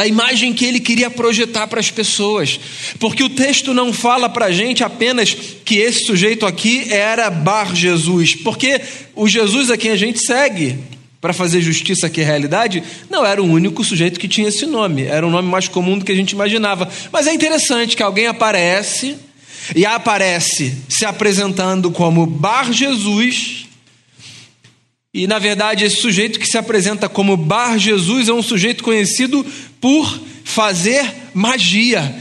da 0.00 0.06
imagem 0.06 0.54
que 0.54 0.64
ele 0.64 0.80
queria 0.80 1.10
projetar 1.10 1.66
para 1.66 1.78
as 1.78 1.90
pessoas. 1.90 2.58
Porque 2.98 3.22
o 3.22 3.28
texto 3.28 3.74
não 3.74 3.92
fala 3.92 4.30
para 4.30 4.46
a 4.46 4.50
gente 4.50 4.82
apenas 4.82 5.36
que 5.62 5.76
esse 5.76 6.06
sujeito 6.06 6.46
aqui 6.46 6.90
era 6.90 7.28
Bar 7.28 7.74
Jesus, 7.74 8.34
porque 8.34 8.80
o 9.14 9.28
Jesus 9.28 9.70
a 9.70 9.76
quem 9.76 9.90
a 9.90 9.96
gente 9.96 10.18
segue, 10.18 10.78
para 11.20 11.34
fazer 11.34 11.60
justiça 11.60 12.06
aqui 12.06 12.22
à 12.22 12.24
realidade, 12.24 12.82
não 13.10 13.26
era 13.26 13.42
o 13.42 13.46
único 13.46 13.84
sujeito 13.84 14.18
que 14.18 14.26
tinha 14.26 14.48
esse 14.48 14.64
nome, 14.64 15.02
era 15.02 15.26
um 15.26 15.30
nome 15.30 15.50
mais 15.50 15.68
comum 15.68 15.98
do 15.98 16.04
que 16.06 16.12
a 16.12 16.16
gente 16.16 16.30
imaginava. 16.30 16.88
Mas 17.12 17.26
é 17.26 17.34
interessante 17.34 17.94
que 17.94 18.02
alguém 18.02 18.26
aparece 18.26 19.18
e 19.76 19.84
aparece 19.84 20.78
se 20.88 21.04
apresentando 21.04 21.90
como 21.90 22.24
Bar 22.24 22.72
Jesus. 22.72 23.66
E 25.12 25.26
na 25.26 25.38
verdade, 25.38 25.84
esse 25.84 25.96
sujeito 25.96 26.38
que 26.40 26.46
se 26.46 26.56
apresenta 26.56 27.06
como 27.06 27.36
Bar 27.36 27.78
Jesus 27.78 28.30
é 28.30 28.32
um 28.32 28.42
sujeito 28.42 28.82
conhecido 28.82 29.44
por 29.80 30.20
fazer 30.44 31.12
magia. 31.32 32.14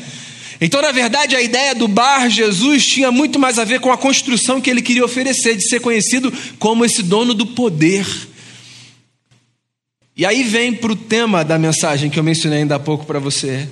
Então, 0.61 0.81
na 0.81 0.91
verdade, 0.91 1.35
a 1.35 1.41
ideia 1.41 1.73
do 1.73 1.87
Bar 1.87 2.29
Jesus 2.29 2.85
tinha 2.85 3.11
muito 3.11 3.39
mais 3.39 3.57
a 3.57 3.63
ver 3.63 3.79
com 3.79 3.91
a 3.91 3.97
construção 3.97 4.59
que 4.59 4.69
ele 4.69 4.81
queria 4.81 5.05
oferecer, 5.05 5.55
de 5.55 5.67
ser 5.67 5.79
conhecido 5.79 6.31
como 6.57 6.83
esse 6.83 7.01
dono 7.01 7.33
do 7.33 7.47
poder. 7.47 8.05
E 10.17 10.25
aí 10.25 10.43
vem 10.43 10.73
para 10.73 10.91
o 10.91 10.97
tema 10.97 11.45
da 11.45 11.57
mensagem 11.57 12.09
que 12.09 12.19
eu 12.19 12.23
mencionei 12.23 12.59
ainda 12.59 12.75
há 12.75 12.79
pouco 12.79 13.05
para 13.05 13.19
você. 13.19 13.69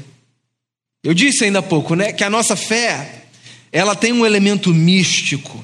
Eu 1.04 1.14
disse 1.14 1.44
ainda 1.44 1.60
há 1.60 1.64
pouco, 1.64 1.94
né, 1.94 2.14
que 2.14 2.24
a 2.24 2.30
nossa 2.30 2.56
fé 2.56 3.26
ela 3.70 3.96
tem 3.96 4.14
um 4.14 4.26
elemento 4.26 4.74
místico. 4.74 5.64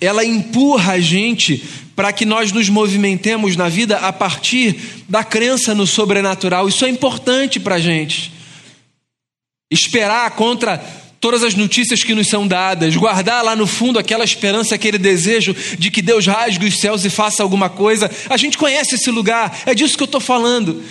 Ela 0.00 0.24
empurra 0.24 0.94
a 0.94 1.00
gente 1.00 1.62
para 1.94 2.12
que 2.12 2.24
nós 2.24 2.52
nos 2.52 2.68
movimentemos 2.68 3.56
na 3.56 3.68
vida 3.68 3.98
a 3.98 4.12
partir 4.12 4.76
da 5.08 5.22
crença 5.22 5.74
no 5.74 5.86
sobrenatural. 5.86 6.68
Isso 6.68 6.84
é 6.84 6.88
importante 6.88 7.60
para 7.60 7.76
a 7.76 7.80
gente. 7.80 8.32
Esperar 9.70 10.30
contra 10.32 10.78
todas 11.24 11.42
as 11.42 11.54
notícias 11.54 12.02
que 12.04 12.14
nos 12.14 12.28
são 12.28 12.46
dadas, 12.46 12.94
guardar 12.96 13.42
lá 13.42 13.56
no 13.56 13.66
fundo 13.66 13.98
aquela 13.98 14.24
esperança, 14.24 14.74
aquele 14.74 14.98
desejo 14.98 15.56
de 15.78 15.90
que 15.90 16.02
Deus 16.02 16.26
rasgue 16.26 16.66
os 16.66 16.78
céus 16.78 17.02
e 17.04 17.08
faça 17.08 17.42
alguma 17.42 17.70
coisa. 17.70 18.10
A 18.28 18.36
gente 18.36 18.58
conhece 18.58 18.96
esse 18.96 19.10
lugar, 19.10 19.62
é 19.64 19.74
disso 19.74 19.96
que 19.96 20.02
eu 20.02 20.06
estou 20.06 20.20
falando. 20.20 20.82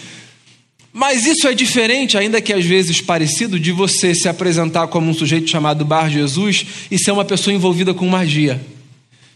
Mas 0.92 1.28
isso 1.28 1.48
é 1.48 1.54
diferente, 1.54 2.18
ainda 2.18 2.42
que 2.42 2.52
às 2.52 2.66
vezes 2.66 3.00
parecido, 3.02 3.60
de 3.60 3.72
você 3.72 4.16
se 4.16 4.28
apresentar 4.28 4.88
como 4.88 5.10
um 5.10 5.14
sujeito 5.14 5.50
chamado 5.50 5.86
Bar 5.86 6.10
Jesus 6.10 6.66
e 6.90 6.98
ser 6.98 7.12
uma 7.12 7.26
pessoa 7.26 7.54
envolvida 7.54 7.94
com 7.94 8.08
magia. 8.08 8.60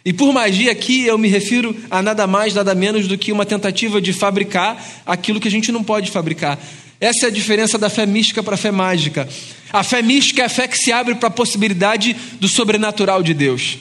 E 0.08 0.14
por 0.14 0.32
magia 0.32 0.72
aqui 0.72 1.06
eu 1.06 1.18
me 1.18 1.28
refiro 1.28 1.76
a 1.92 2.02
nada 2.02 2.26
mais, 2.26 2.54
nada 2.54 2.74
menos 2.74 3.10
do 3.10 3.18
que 3.18 3.30
uma 3.30 3.46
tentativa 3.46 4.00
de 4.00 4.14
fabricar 4.14 4.82
aquilo 5.06 5.38
que 5.38 5.50
a 5.50 5.52
gente 5.52 5.70
não 5.70 5.84
pode 5.84 6.12
fabricar. 6.12 6.58
Essa 6.98 7.26
é 7.26 7.28
a 7.28 7.30
diferença 7.30 7.78
da 7.78 7.90
fé 7.90 8.06
mística 8.06 8.42
para 8.42 8.54
a 8.54 8.58
fé 8.58 8.72
mágica. 8.72 9.28
A 9.70 9.84
fé 9.84 10.02
mística 10.02 10.44
é 10.44 10.46
a 10.46 10.50
fé 10.50 10.66
que 10.66 10.78
se 10.78 10.94
abre 10.94 11.16
para 11.16 11.28
a 11.28 11.30
possibilidade 11.30 12.16
do 12.40 12.48
sobrenatural 12.48 13.22
de 13.22 13.34
Deus. 13.34 13.80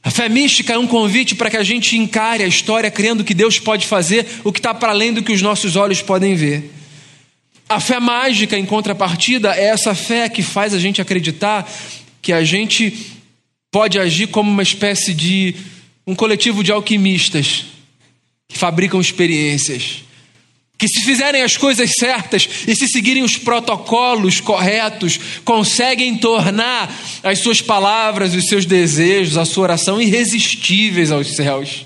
A 0.00 0.12
fé 0.12 0.28
mística 0.28 0.74
é 0.74 0.78
um 0.78 0.86
convite 0.86 1.34
para 1.34 1.50
que 1.50 1.56
a 1.56 1.64
gente 1.64 1.98
encare 1.98 2.44
a 2.44 2.46
história 2.46 2.88
crendo 2.88 3.24
que 3.24 3.34
Deus 3.34 3.58
pode 3.58 3.84
fazer 3.84 4.24
o 4.44 4.52
que 4.52 4.60
está 4.60 4.72
para 4.72 4.92
além 4.92 5.12
do 5.12 5.24
que 5.24 5.32
os 5.32 5.42
nossos 5.42 5.74
olhos 5.74 6.00
podem 6.00 6.36
ver. 6.36 6.70
A 7.68 7.80
fé 7.80 7.98
mágica, 7.98 8.56
em 8.56 8.64
contrapartida, 8.64 9.52
é 9.56 9.64
essa 9.64 9.92
fé 9.92 10.28
que 10.28 10.40
faz 10.40 10.72
a 10.72 10.78
gente 10.78 11.02
acreditar 11.02 11.68
que 12.22 12.32
a 12.32 12.44
gente 12.44 13.13
pode 13.74 13.98
agir 13.98 14.28
como 14.28 14.48
uma 14.48 14.62
espécie 14.62 15.12
de 15.12 15.56
um 16.06 16.14
coletivo 16.14 16.62
de 16.62 16.70
alquimistas 16.70 17.64
que 18.46 18.56
fabricam 18.56 19.00
experiências. 19.00 20.04
Que, 20.78 20.86
se 20.86 21.02
fizerem 21.02 21.42
as 21.42 21.56
coisas 21.56 21.90
certas 21.98 22.48
e 22.68 22.76
se 22.76 22.86
seguirem 22.86 23.24
os 23.24 23.36
protocolos 23.36 24.40
corretos, 24.40 25.18
conseguem 25.44 26.16
tornar 26.16 26.88
as 27.20 27.40
suas 27.40 27.60
palavras, 27.60 28.32
os 28.32 28.46
seus 28.46 28.64
desejos, 28.64 29.36
a 29.36 29.44
sua 29.44 29.64
oração 29.64 30.00
irresistíveis 30.00 31.10
aos 31.10 31.34
céus. 31.34 31.84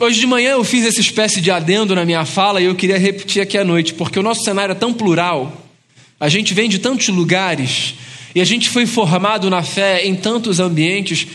Hoje 0.00 0.18
de 0.18 0.26
manhã 0.26 0.52
eu 0.52 0.64
fiz 0.64 0.84
essa 0.84 1.00
espécie 1.00 1.40
de 1.40 1.52
adendo 1.52 1.94
na 1.94 2.04
minha 2.04 2.24
fala 2.24 2.60
e 2.60 2.64
eu 2.64 2.74
queria 2.74 2.98
repetir 2.98 3.40
aqui 3.40 3.56
à 3.56 3.62
noite, 3.62 3.94
porque 3.94 4.18
o 4.18 4.24
nosso 4.24 4.42
cenário 4.42 4.72
é 4.72 4.74
tão 4.74 4.92
plural, 4.92 5.70
a 6.18 6.28
gente 6.28 6.52
vem 6.52 6.68
de 6.68 6.80
tantos 6.80 7.06
lugares 7.06 7.94
e 8.34 8.40
a 8.40 8.44
gente 8.44 8.68
foi 8.68 8.86
formado 8.86 9.50
na 9.50 9.62
fé 9.62 10.04
em 10.06 10.14
tantos 10.14 10.60
ambientes 10.60 11.26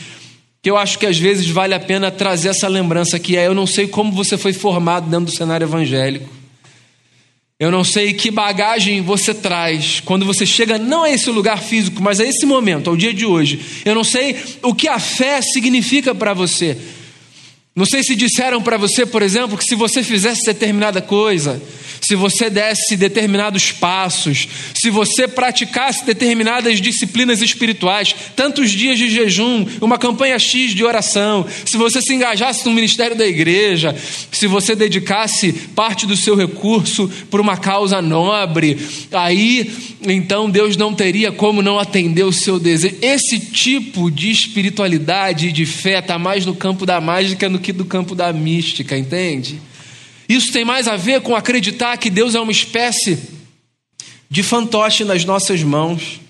que 0.62 0.70
eu 0.70 0.76
acho 0.76 0.98
que 0.98 1.06
às 1.06 1.18
vezes 1.18 1.48
vale 1.48 1.74
a 1.74 1.80
pena 1.80 2.10
trazer 2.10 2.48
essa 2.48 2.66
lembrança 2.66 3.18
que 3.18 3.36
é: 3.36 3.46
eu 3.46 3.54
não 3.54 3.66
sei 3.66 3.86
como 3.86 4.12
você 4.12 4.36
foi 4.36 4.52
formado 4.52 5.08
dentro 5.08 5.26
do 5.26 5.36
cenário 5.36 5.64
evangélico. 5.64 6.28
Eu 7.58 7.70
não 7.70 7.82
sei 7.82 8.12
que 8.12 8.30
bagagem 8.30 9.00
você 9.00 9.32
traz 9.32 10.00
quando 10.04 10.26
você 10.26 10.44
chega 10.44 10.76
não 10.76 11.04
a 11.04 11.10
esse 11.10 11.30
lugar 11.30 11.62
físico, 11.62 12.02
mas 12.02 12.20
a 12.20 12.24
esse 12.24 12.44
momento, 12.44 12.90
ao 12.90 12.96
dia 12.96 13.14
de 13.14 13.24
hoje. 13.24 13.58
Eu 13.84 13.94
não 13.94 14.04
sei 14.04 14.36
o 14.62 14.74
que 14.74 14.88
a 14.88 14.98
fé 14.98 15.40
significa 15.40 16.14
para 16.14 16.34
você. 16.34 16.76
Não 17.74 17.86
sei 17.86 18.02
se 18.02 18.14
disseram 18.14 18.60
para 18.60 18.76
você, 18.76 19.06
por 19.06 19.22
exemplo, 19.22 19.56
que 19.56 19.64
se 19.64 19.74
você 19.74 20.02
fizesse 20.02 20.44
determinada 20.44 21.00
coisa, 21.00 21.62
se 22.06 22.14
você 22.14 22.48
desse 22.48 22.96
determinados 22.96 23.72
passos, 23.72 24.46
se 24.72 24.90
você 24.90 25.26
praticasse 25.26 26.06
determinadas 26.06 26.80
disciplinas 26.80 27.42
espirituais, 27.42 28.14
tantos 28.36 28.70
dias 28.70 28.96
de 28.96 29.10
jejum, 29.10 29.66
uma 29.80 29.98
campanha 29.98 30.38
X 30.38 30.72
de 30.72 30.84
oração, 30.84 31.44
se 31.64 31.76
você 31.76 32.00
se 32.00 32.14
engajasse 32.14 32.64
no 32.64 32.70
ministério 32.72 33.16
da 33.16 33.26
igreja, 33.26 33.92
se 34.30 34.46
você 34.46 34.76
dedicasse 34.76 35.52
parte 35.74 36.06
do 36.06 36.16
seu 36.16 36.36
recurso 36.36 37.10
para 37.28 37.42
uma 37.42 37.56
causa 37.56 38.00
nobre, 38.00 38.78
aí 39.10 39.68
então 40.06 40.48
Deus 40.48 40.76
não 40.76 40.94
teria 40.94 41.32
como 41.32 41.60
não 41.60 41.76
atender 41.76 42.22
o 42.22 42.32
seu 42.32 42.60
desejo. 42.60 42.98
Esse 43.02 43.40
tipo 43.40 44.12
de 44.12 44.30
espiritualidade 44.30 45.48
e 45.48 45.52
de 45.52 45.66
fé 45.66 45.98
está 45.98 46.20
mais 46.20 46.46
no 46.46 46.54
campo 46.54 46.86
da 46.86 47.00
mágica 47.00 47.50
do 47.50 47.58
que 47.58 47.72
no 47.72 47.84
campo 47.84 48.14
da 48.14 48.32
mística, 48.32 48.96
entende? 48.96 49.60
Isso 50.28 50.52
tem 50.52 50.64
mais 50.64 50.88
a 50.88 50.96
ver 50.96 51.20
com 51.20 51.36
acreditar 51.36 51.96
que 51.96 52.10
Deus 52.10 52.34
é 52.34 52.40
uma 52.40 52.52
espécie 52.52 53.18
de 54.28 54.42
fantoche 54.42 55.04
nas 55.04 55.24
nossas 55.24 55.62
mãos, 55.62 56.20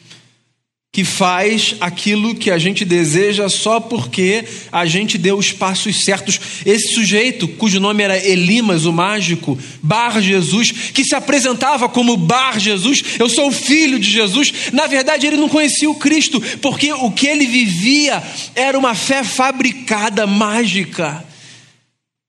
que 0.93 1.05
faz 1.05 1.77
aquilo 1.79 2.35
que 2.35 2.51
a 2.51 2.57
gente 2.57 2.83
deseja 2.83 3.51
só 3.51 3.79
porque 3.79 4.45
a 4.73 4.87
gente 4.87 5.19
deu 5.19 5.37
os 5.37 5.53
passos 5.53 6.05
certos. 6.05 6.41
Esse 6.65 6.95
sujeito, 6.95 7.47
cujo 7.47 7.79
nome 7.79 8.03
era 8.03 8.17
Elimas, 8.17 8.87
o 8.87 8.93
mágico, 8.93 9.59
Bar 9.83 10.23
Jesus, 10.23 10.73
que 10.95 11.05
se 11.05 11.15
apresentava 11.15 11.87
como 11.87 12.17
Bar 12.17 12.59
Jesus, 12.59 13.03
eu 13.19 13.29
sou 13.29 13.49
o 13.49 13.53
filho 13.53 13.99
de 13.99 14.11
Jesus, 14.11 14.53
na 14.73 14.87
verdade 14.87 15.27
ele 15.27 15.37
não 15.37 15.51
conhecia 15.51 15.91
o 15.91 15.97
Cristo, 15.97 16.41
porque 16.63 16.91
o 16.91 17.11
que 17.11 17.27
ele 17.27 17.47
vivia 17.47 18.23
era 18.55 18.79
uma 18.79 18.95
fé 18.95 19.23
fabricada, 19.23 20.27
mágica. 20.27 21.23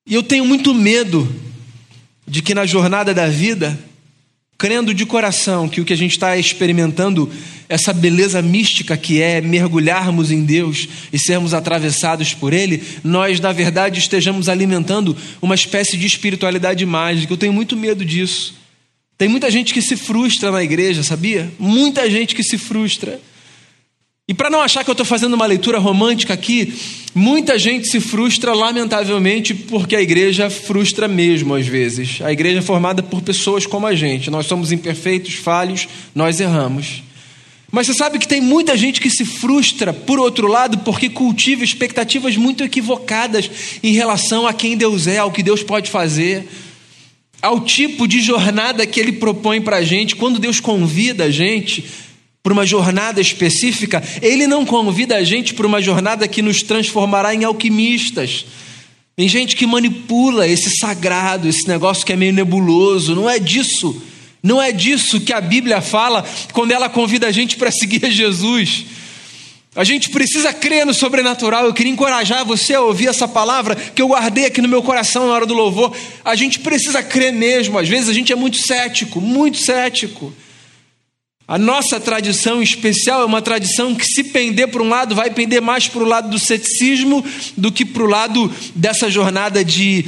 E 0.05 0.13
eu 0.13 0.23
tenho 0.23 0.43
muito 0.43 0.73
medo 0.73 1.33
de 2.27 2.41
que 2.41 2.53
na 2.53 2.65
jornada 2.65 3.13
da 3.13 3.27
vida, 3.27 3.79
crendo 4.57 4.93
de 4.93 5.05
coração 5.05 5.69
que 5.69 5.79
o 5.79 5.85
que 5.85 5.93
a 5.93 5.97
gente 5.97 6.11
está 6.11 6.35
experimentando, 6.35 7.31
essa 7.69 7.93
beleza 7.93 8.41
mística 8.41 8.97
que 8.97 9.21
é 9.21 9.39
mergulharmos 9.39 10.31
em 10.31 10.43
Deus 10.43 10.87
e 11.13 11.19
sermos 11.19 11.53
atravessados 11.53 12.33
por 12.33 12.53
Ele, 12.53 12.83
nós, 13.03 13.39
na 13.39 13.51
verdade, 13.51 13.99
estejamos 13.99 14.49
alimentando 14.49 15.15
uma 15.41 15.55
espécie 15.55 15.97
de 15.97 16.05
espiritualidade 16.05 16.85
mágica. 16.85 17.31
Eu 17.31 17.37
tenho 17.37 17.53
muito 17.53 17.77
medo 17.77 18.03
disso. 18.03 18.55
Tem 19.17 19.27
muita 19.27 19.49
gente 19.49 19.73
que 19.73 19.81
se 19.81 19.95
frustra 19.95 20.51
na 20.51 20.63
igreja, 20.63 21.03
sabia? 21.03 21.51
Muita 21.57 22.09
gente 22.09 22.35
que 22.35 22.43
se 22.43 22.57
frustra. 22.57 23.19
E 24.27 24.33
para 24.33 24.49
não 24.49 24.61
achar 24.61 24.83
que 24.83 24.89
eu 24.89 24.93
estou 24.93 25.05
fazendo 25.05 25.33
uma 25.33 25.45
leitura 25.45 25.79
romântica 25.79 26.33
aqui, 26.33 26.73
muita 27.17 27.57
gente 27.57 27.89
se 27.89 27.99
frustra, 27.99 28.53
lamentavelmente, 28.53 29.55
porque 29.55 29.95
a 29.95 30.01
igreja 30.01 30.51
frustra 30.51 31.07
mesmo 31.07 31.55
às 31.55 31.65
vezes. 31.65 32.21
A 32.21 32.31
igreja 32.31 32.59
é 32.59 32.61
formada 32.61 33.01
por 33.01 33.21
pessoas 33.23 33.65
como 33.65 33.87
a 33.87 33.95
gente. 33.95 34.29
Nós 34.29 34.45
somos 34.45 34.71
imperfeitos, 34.71 35.33
falhos, 35.33 35.87
nós 36.13 36.39
erramos. 36.39 37.01
Mas 37.71 37.87
você 37.87 37.95
sabe 37.95 38.19
que 38.19 38.27
tem 38.27 38.39
muita 38.39 38.77
gente 38.77 39.01
que 39.01 39.09
se 39.09 39.25
frustra, 39.25 39.91
por 39.91 40.19
outro 40.19 40.47
lado, 40.47 40.77
porque 40.79 41.09
cultiva 41.09 41.63
expectativas 41.63 42.37
muito 42.37 42.63
equivocadas 42.63 43.49
em 43.81 43.93
relação 43.93 44.45
a 44.45 44.53
quem 44.53 44.77
Deus 44.77 45.07
é, 45.07 45.17
ao 45.17 45.31
que 45.31 45.41
Deus 45.41 45.63
pode 45.63 45.89
fazer, 45.89 46.47
ao 47.41 47.61
tipo 47.61 48.07
de 48.07 48.21
jornada 48.21 48.85
que 48.85 48.99
Ele 48.99 49.13
propõe 49.13 49.59
para 49.59 49.77
a 49.77 49.83
gente. 49.83 50.15
Quando 50.15 50.39
Deus 50.39 50.59
convida 50.59 51.25
a 51.25 51.31
gente 51.31 51.83
para 52.47 52.53
uma 52.53 52.65
jornada 52.65 53.19
específica, 53.19 54.01
ele 54.21 54.47
não 54.47 54.65
convida 54.65 55.17
a 55.17 55.23
gente 55.25 55.53
para 55.53 55.67
uma 55.67 55.81
jornada 55.81 56.29
que 56.29 56.41
nos 56.41 56.63
transformará 56.63 57.35
em 57.35 57.43
alquimistas. 57.43 58.45
Em 59.17 59.27
gente 59.27 59.53
que 59.53 59.67
manipula 59.67 60.47
esse 60.47 60.77
sagrado, 60.77 61.49
esse 61.49 61.67
negócio 61.67 62.05
que 62.05 62.13
é 62.13 62.15
meio 62.15 62.31
nebuloso. 62.31 63.13
Não 63.13 63.29
é 63.29 63.37
disso. 63.37 64.01
Não 64.41 64.61
é 64.61 64.71
disso 64.71 65.19
que 65.19 65.33
a 65.33 65.41
Bíblia 65.41 65.81
fala 65.81 66.25
quando 66.53 66.71
ela 66.71 66.87
convida 66.87 67.27
a 67.27 67.33
gente 67.33 67.57
para 67.57 67.69
seguir 67.69 68.09
Jesus. 68.09 68.85
A 69.75 69.83
gente 69.83 70.09
precisa 70.09 70.53
crer 70.53 70.85
no 70.85 70.93
sobrenatural. 70.93 71.65
Eu 71.65 71.73
queria 71.73 71.91
encorajar 71.91 72.45
você 72.45 72.75
a 72.75 72.81
ouvir 72.81 73.09
essa 73.09 73.27
palavra 73.27 73.75
que 73.75 74.01
eu 74.01 74.07
guardei 74.07 74.45
aqui 74.45 74.61
no 74.61 74.69
meu 74.69 74.81
coração 74.81 75.27
na 75.27 75.33
hora 75.33 75.45
do 75.45 75.53
louvor. 75.53 75.93
A 76.23 76.33
gente 76.33 76.59
precisa 76.59 77.03
crer 77.03 77.33
mesmo. 77.33 77.77
Às 77.77 77.89
vezes 77.89 78.07
a 78.07 78.13
gente 78.13 78.31
é 78.31 78.37
muito 78.37 78.65
cético, 78.65 79.19
muito 79.19 79.57
cético. 79.57 80.33
A 81.47 81.57
nossa 81.57 81.97
tradição 81.97 82.61
especial 82.61 83.21
é 83.21 83.25
uma 83.25 83.41
tradição 83.41 83.95
que, 83.95 84.05
se 84.05 84.21
pender 84.21 84.67
para 84.67 84.83
um 84.83 84.89
lado, 84.89 85.15
vai 85.15 85.29
pender 85.29 85.61
mais 85.61 85.87
para 85.87 86.03
o 86.03 86.05
lado 86.05 86.29
do 86.29 86.37
ceticismo 86.37 87.23
do 87.55 87.71
que 87.71 87.85
para 87.85 88.03
o 88.03 88.07
lado 88.07 88.53
dessa 88.75 89.09
jornada 89.09 89.63
de 89.63 90.03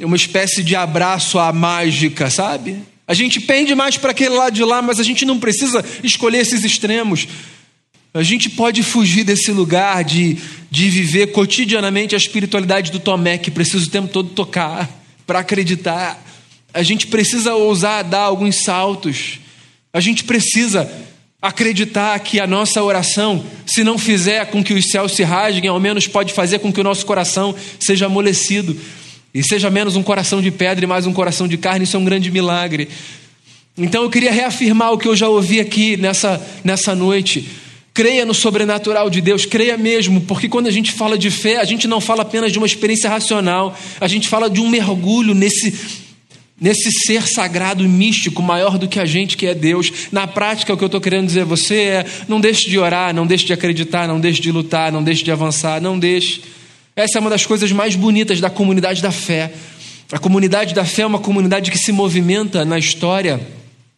uma 0.00 0.16
espécie 0.16 0.60
de 0.60 0.74
abraço 0.74 1.38
à 1.38 1.52
mágica, 1.52 2.28
sabe? 2.30 2.78
A 3.06 3.14
gente 3.14 3.40
pende 3.40 3.76
mais 3.76 3.96
para 3.96 4.10
aquele 4.10 4.34
lado 4.34 4.54
de 4.54 4.64
lá, 4.64 4.82
mas 4.82 4.98
a 4.98 5.04
gente 5.04 5.24
não 5.24 5.38
precisa 5.38 5.84
escolher 6.02 6.38
esses 6.38 6.64
extremos. 6.64 7.28
A 8.12 8.24
gente 8.24 8.50
pode 8.50 8.82
fugir 8.82 9.22
desse 9.22 9.52
lugar 9.52 10.02
de, 10.02 10.36
de 10.68 10.90
viver 10.90 11.28
cotidianamente 11.28 12.16
a 12.16 12.18
espiritualidade 12.18 12.90
do 12.90 12.98
Tomé, 12.98 13.38
que 13.38 13.52
precisa 13.52 13.86
o 13.86 13.90
tempo 13.90 14.08
todo 14.08 14.30
tocar 14.30 14.90
para 15.24 15.38
acreditar. 15.38 16.20
A 16.74 16.82
gente 16.82 17.06
precisa 17.06 17.54
ousar 17.54 18.02
dar 18.02 18.22
alguns 18.22 18.64
saltos. 18.64 19.38
A 19.92 20.00
gente 20.00 20.24
precisa 20.24 20.90
acreditar 21.40 22.18
que 22.20 22.40
a 22.40 22.46
nossa 22.46 22.82
oração, 22.82 23.44
se 23.66 23.84
não 23.84 23.98
fizer 23.98 24.46
com 24.46 24.64
que 24.64 24.72
os 24.72 24.86
céus 24.90 25.12
se 25.12 25.22
rasguem, 25.22 25.68
ao 25.68 25.78
menos 25.78 26.06
pode 26.06 26.32
fazer 26.32 26.60
com 26.60 26.72
que 26.72 26.80
o 26.80 26.84
nosso 26.84 27.04
coração 27.04 27.54
seja 27.78 28.06
amolecido 28.06 28.74
e 29.34 29.42
seja 29.42 29.68
menos 29.68 29.94
um 29.94 30.02
coração 30.02 30.40
de 30.40 30.50
pedra 30.50 30.84
e 30.84 30.88
mais 30.88 31.06
um 31.06 31.12
coração 31.12 31.46
de 31.46 31.58
carne. 31.58 31.84
Isso 31.84 31.96
é 31.96 32.00
um 32.00 32.04
grande 32.04 32.30
milagre. 32.30 32.88
Então 33.76 34.02
eu 34.02 34.08
queria 34.08 34.32
reafirmar 34.32 34.92
o 34.92 34.98
que 34.98 35.08
eu 35.08 35.16
já 35.16 35.28
ouvi 35.28 35.60
aqui 35.60 35.96
nessa, 35.96 36.40
nessa 36.64 36.94
noite. 36.94 37.46
Creia 37.92 38.24
no 38.24 38.32
sobrenatural 38.32 39.10
de 39.10 39.20
Deus, 39.20 39.44
creia 39.44 39.76
mesmo, 39.76 40.22
porque 40.22 40.48
quando 40.48 40.68
a 40.68 40.70
gente 40.70 40.92
fala 40.92 41.18
de 41.18 41.30
fé, 41.30 41.56
a 41.56 41.64
gente 41.64 41.86
não 41.86 42.00
fala 42.00 42.22
apenas 42.22 42.50
de 42.50 42.56
uma 42.56 42.66
experiência 42.66 43.10
racional, 43.10 43.76
a 44.00 44.08
gente 44.08 44.28
fala 44.28 44.48
de 44.48 44.60
um 44.60 44.68
mergulho 44.68 45.34
nesse 45.34 46.01
nesse 46.62 46.92
ser 46.92 47.26
sagrado 47.26 47.84
e 47.84 47.88
místico 47.88 48.40
maior 48.40 48.78
do 48.78 48.86
que 48.86 49.00
a 49.00 49.04
gente, 49.04 49.36
que 49.36 49.48
é 49.48 49.54
Deus. 49.54 49.92
Na 50.12 50.28
prática, 50.28 50.72
o 50.72 50.76
que 50.76 50.84
eu 50.84 50.86
estou 50.86 51.00
querendo 51.00 51.26
dizer 51.26 51.40
a 51.40 51.44
você 51.44 51.74
é: 51.74 52.06
não 52.28 52.40
deixe 52.40 52.70
de 52.70 52.78
orar, 52.78 53.12
não 53.12 53.26
deixe 53.26 53.44
de 53.44 53.52
acreditar, 53.52 54.06
não 54.06 54.20
deixe 54.20 54.40
de 54.40 54.52
lutar, 54.52 54.92
não 54.92 55.02
deixe 55.02 55.24
de 55.24 55.32
avançar, 55.32 55.80
não 55.82 55.98
deixe. 55.98 56.40
Essa 56.94 57.18
é 57.18 57.20
uma 57.20 57.30
das 57.30 57.44
coisas 57.44 57.72
mais 57.72 57.96
bonitas 57.96 58.40
da 58.40 58.48
comunidade 58.48 59.02
da 59.02 59.10
fé. 59.10 59.52
A 60.12 60.18
comunidade 60.18 60.72
da 60.72 60.84
fé 60.84 61.02
é 61.02 61.06
uma 61.06 61.18
comunidade 61.18 61.70
que 61.70 61.78
se 61.78 61.90
movimenta 61.90 62.64
na 62.64 62.78
história 62.78 63.40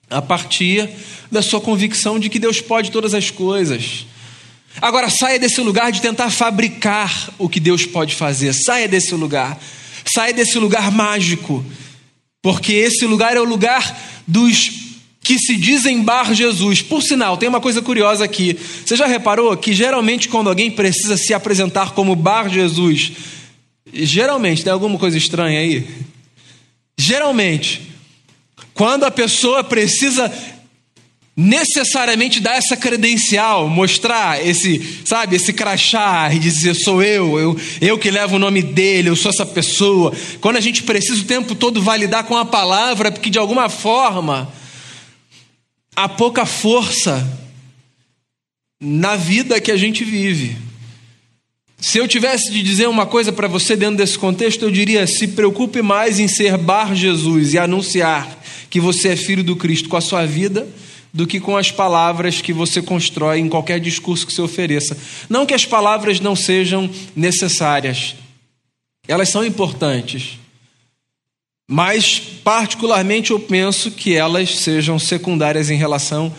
a 0.09 0.23
partir 0.23 0.89
da 1.31 1.43
sua 1.43 1.61
convicção 1.61 2.19
de 2.19 2.31
que 2.31 2.39
Deus 2.39 2.61
pode 2.61 2.91
todas 2.91 3.13
as 3.13 3.31
coisas. 3.31 4.07
Agora, 4.81 5.11
saia 5.11 5.39
desse 5.39 5.61
lugar 5.61 5.93
de 5.93 6.01
tentar 6.01 6.31
fabricar 6.31 7.31
o 7.37 7.49
que 7.49 7.61
Deus 7.61 7.85
pode 7.85 8.15
fazer. 8.15 8.53
Saia 8.55 8.89
desse 8.89 9.15
lugar. 9.15 9.59
Saia 10.05 10.33
desse 10.33 10.59
lugar 10.59 10.91
mágico 10.91 11.65
porque 12.45 12.75
esse 12.75 13.07
lugar 13.07 13.39
é 13.39 13.41
o 13.41 13.45
lugar 13.45 13.99
dos 14.27 14.71
que 15.23 15.39
se 15.39 15.57
dizem 15.57 16.03
Bar 16.03 16.35
Jesus. 16.35 16.83
Por 16.83 17.03
sinal, 17.03 17.39
tem 17.39 17.49
uma 17.49 17.59
coisa 17.59 17.81
curiosa 17.81 18.23
aqui. 18.23 18.55
Você 18.85 18.95
já 18.97 19.07
reparou 19.07 19.57
que 19.57 19.73
geralmente 19.73 20.29
quando 20.29 20.51
alguém 20.51 20.71
precisa 20.71 21.17
se 21.17 21.33
apresentar 21.33 21.93
como 21.93 22.15
Bar 22.15 22.51
Jesus, 22.51 23.13
geralmente 23.91 24.63
tem 24.63 24.71
alguma 24.71 24.99
coisa 24.99 25.17
estranha 25.17 25.59
aí? 25.59 25.89
Geralmente, 26.99 27.81
quando 28.75 29.05
a 29.05 29.11
pessoa 29.11 29.65
precisa 29.65 30.31
necessariamente 31.37 32.41
dar 32.41 32.57
essa 32.57 32.77
credencial, 32.77 33.69
mostrar 33.69 34.45
esse, 34.47 35.01
sabe, 35.05 35.35
esse 35.37 35.53
crachá 35.53 36.33
e 36.33 36.39
dizer 36.39 36.75
sou 36.75 37.03
eu, 37.03 37.39
eu, 37.39 37.61
eu 37.81 37.99
que 37.99 38.11
levo 38.11 38.37
o 38.37 38.39
nome 38.39 38.63
dele, 38.63 39.09
eu 39.09 39.17
sou 39.17 39.31
essa 39.31 39.45
pessoa. 39.45 40.13
Quando 40.41 40.57
a 40.57 40.61
gente 40.61 40.85
precisa 40.85 41.21
o 41.21 41.27
tempo 41.27 41.55
todo 41.55 41.83
validar 41.83 42.25
com 42.25 42.37
a 42.37 42.45
palavra, 42.45 43.11
porque 43.11 43.31
de 43.31 43.39
alguma 43.39 43.69
forma 43.69 44.53
há 45.97 46.09
pouca 46.09 46.47
força 46.47 47.27
na 48.81 49.17
vida 49.17 49.61
que 49.61 49.73
a 49.73 49.77
gente 49.77 50.05
vive. 50.05 50.57
Se 51.81 51.99
eu 51.99 52.07
tivesse 52.07 52.51
de 52.51 52.63
dizer 52.63 52.89
uma 52.89 53.07
coisa 53.07 53.33
para 53.33 53.49
você 53.49 53.77
dentro 53.77 53.97
desse 53.97 54.19
contexto, 54.19 54.63
eu 54.63 54.71
diria: 54.71 55.07
se 55.07 55.29
preocupe 55.29 55.83
mais 55.83 56.21
em 56.21 56.29
ser 56.29 56.57
Bar 56.57 56.95
Jesus 56.95 57.55
e 57.55 57.59
anunciar 57.59 58.41
que 58.71 58.81
você 58.81 59.09
é 59.09 59.17
filho 59.17 59.43
do 59.43 59.57
Cristo 59.57 59.89
com 59.89 59.97
a 59.97 60.01
sua 60.01 60.25
vida 60.25 60.67
do 61.15 61.29
que 61.29 61.39
com 61.39 61.57
as 61.57 61.71
palavras 61.71 62.41
que 62.41 62.53
você 62.53 62.83
constrói 62.83 63.39
em 63.39 63.49
qualquer 63.49 63.79
discurso 63.79 64.27
que 64.27 64.33
você 64.33 64.43
ofereça. 64.43 64.99
Não 65.31 65.47
que 65.47 65.55
as 65.55 65.65
palavras 65.65 66.19
não 66.19 66.35
sejam 66.35 66.91
necessárias, 67.15 68.17
elas 69.07 69.29
são 69.29 69.47
importantes. 69.47 70.41
Mas, 71.71 72.19
particularmente, 72.43 73.31
eu 73.31 73.39
penso 73.39 73.93
que 73.93 74.15
elas 74.15 74.57
sejam 74.57 74.99
secundárias 74.99 75.71
em 75.71 75.77
relação 75.77 76.35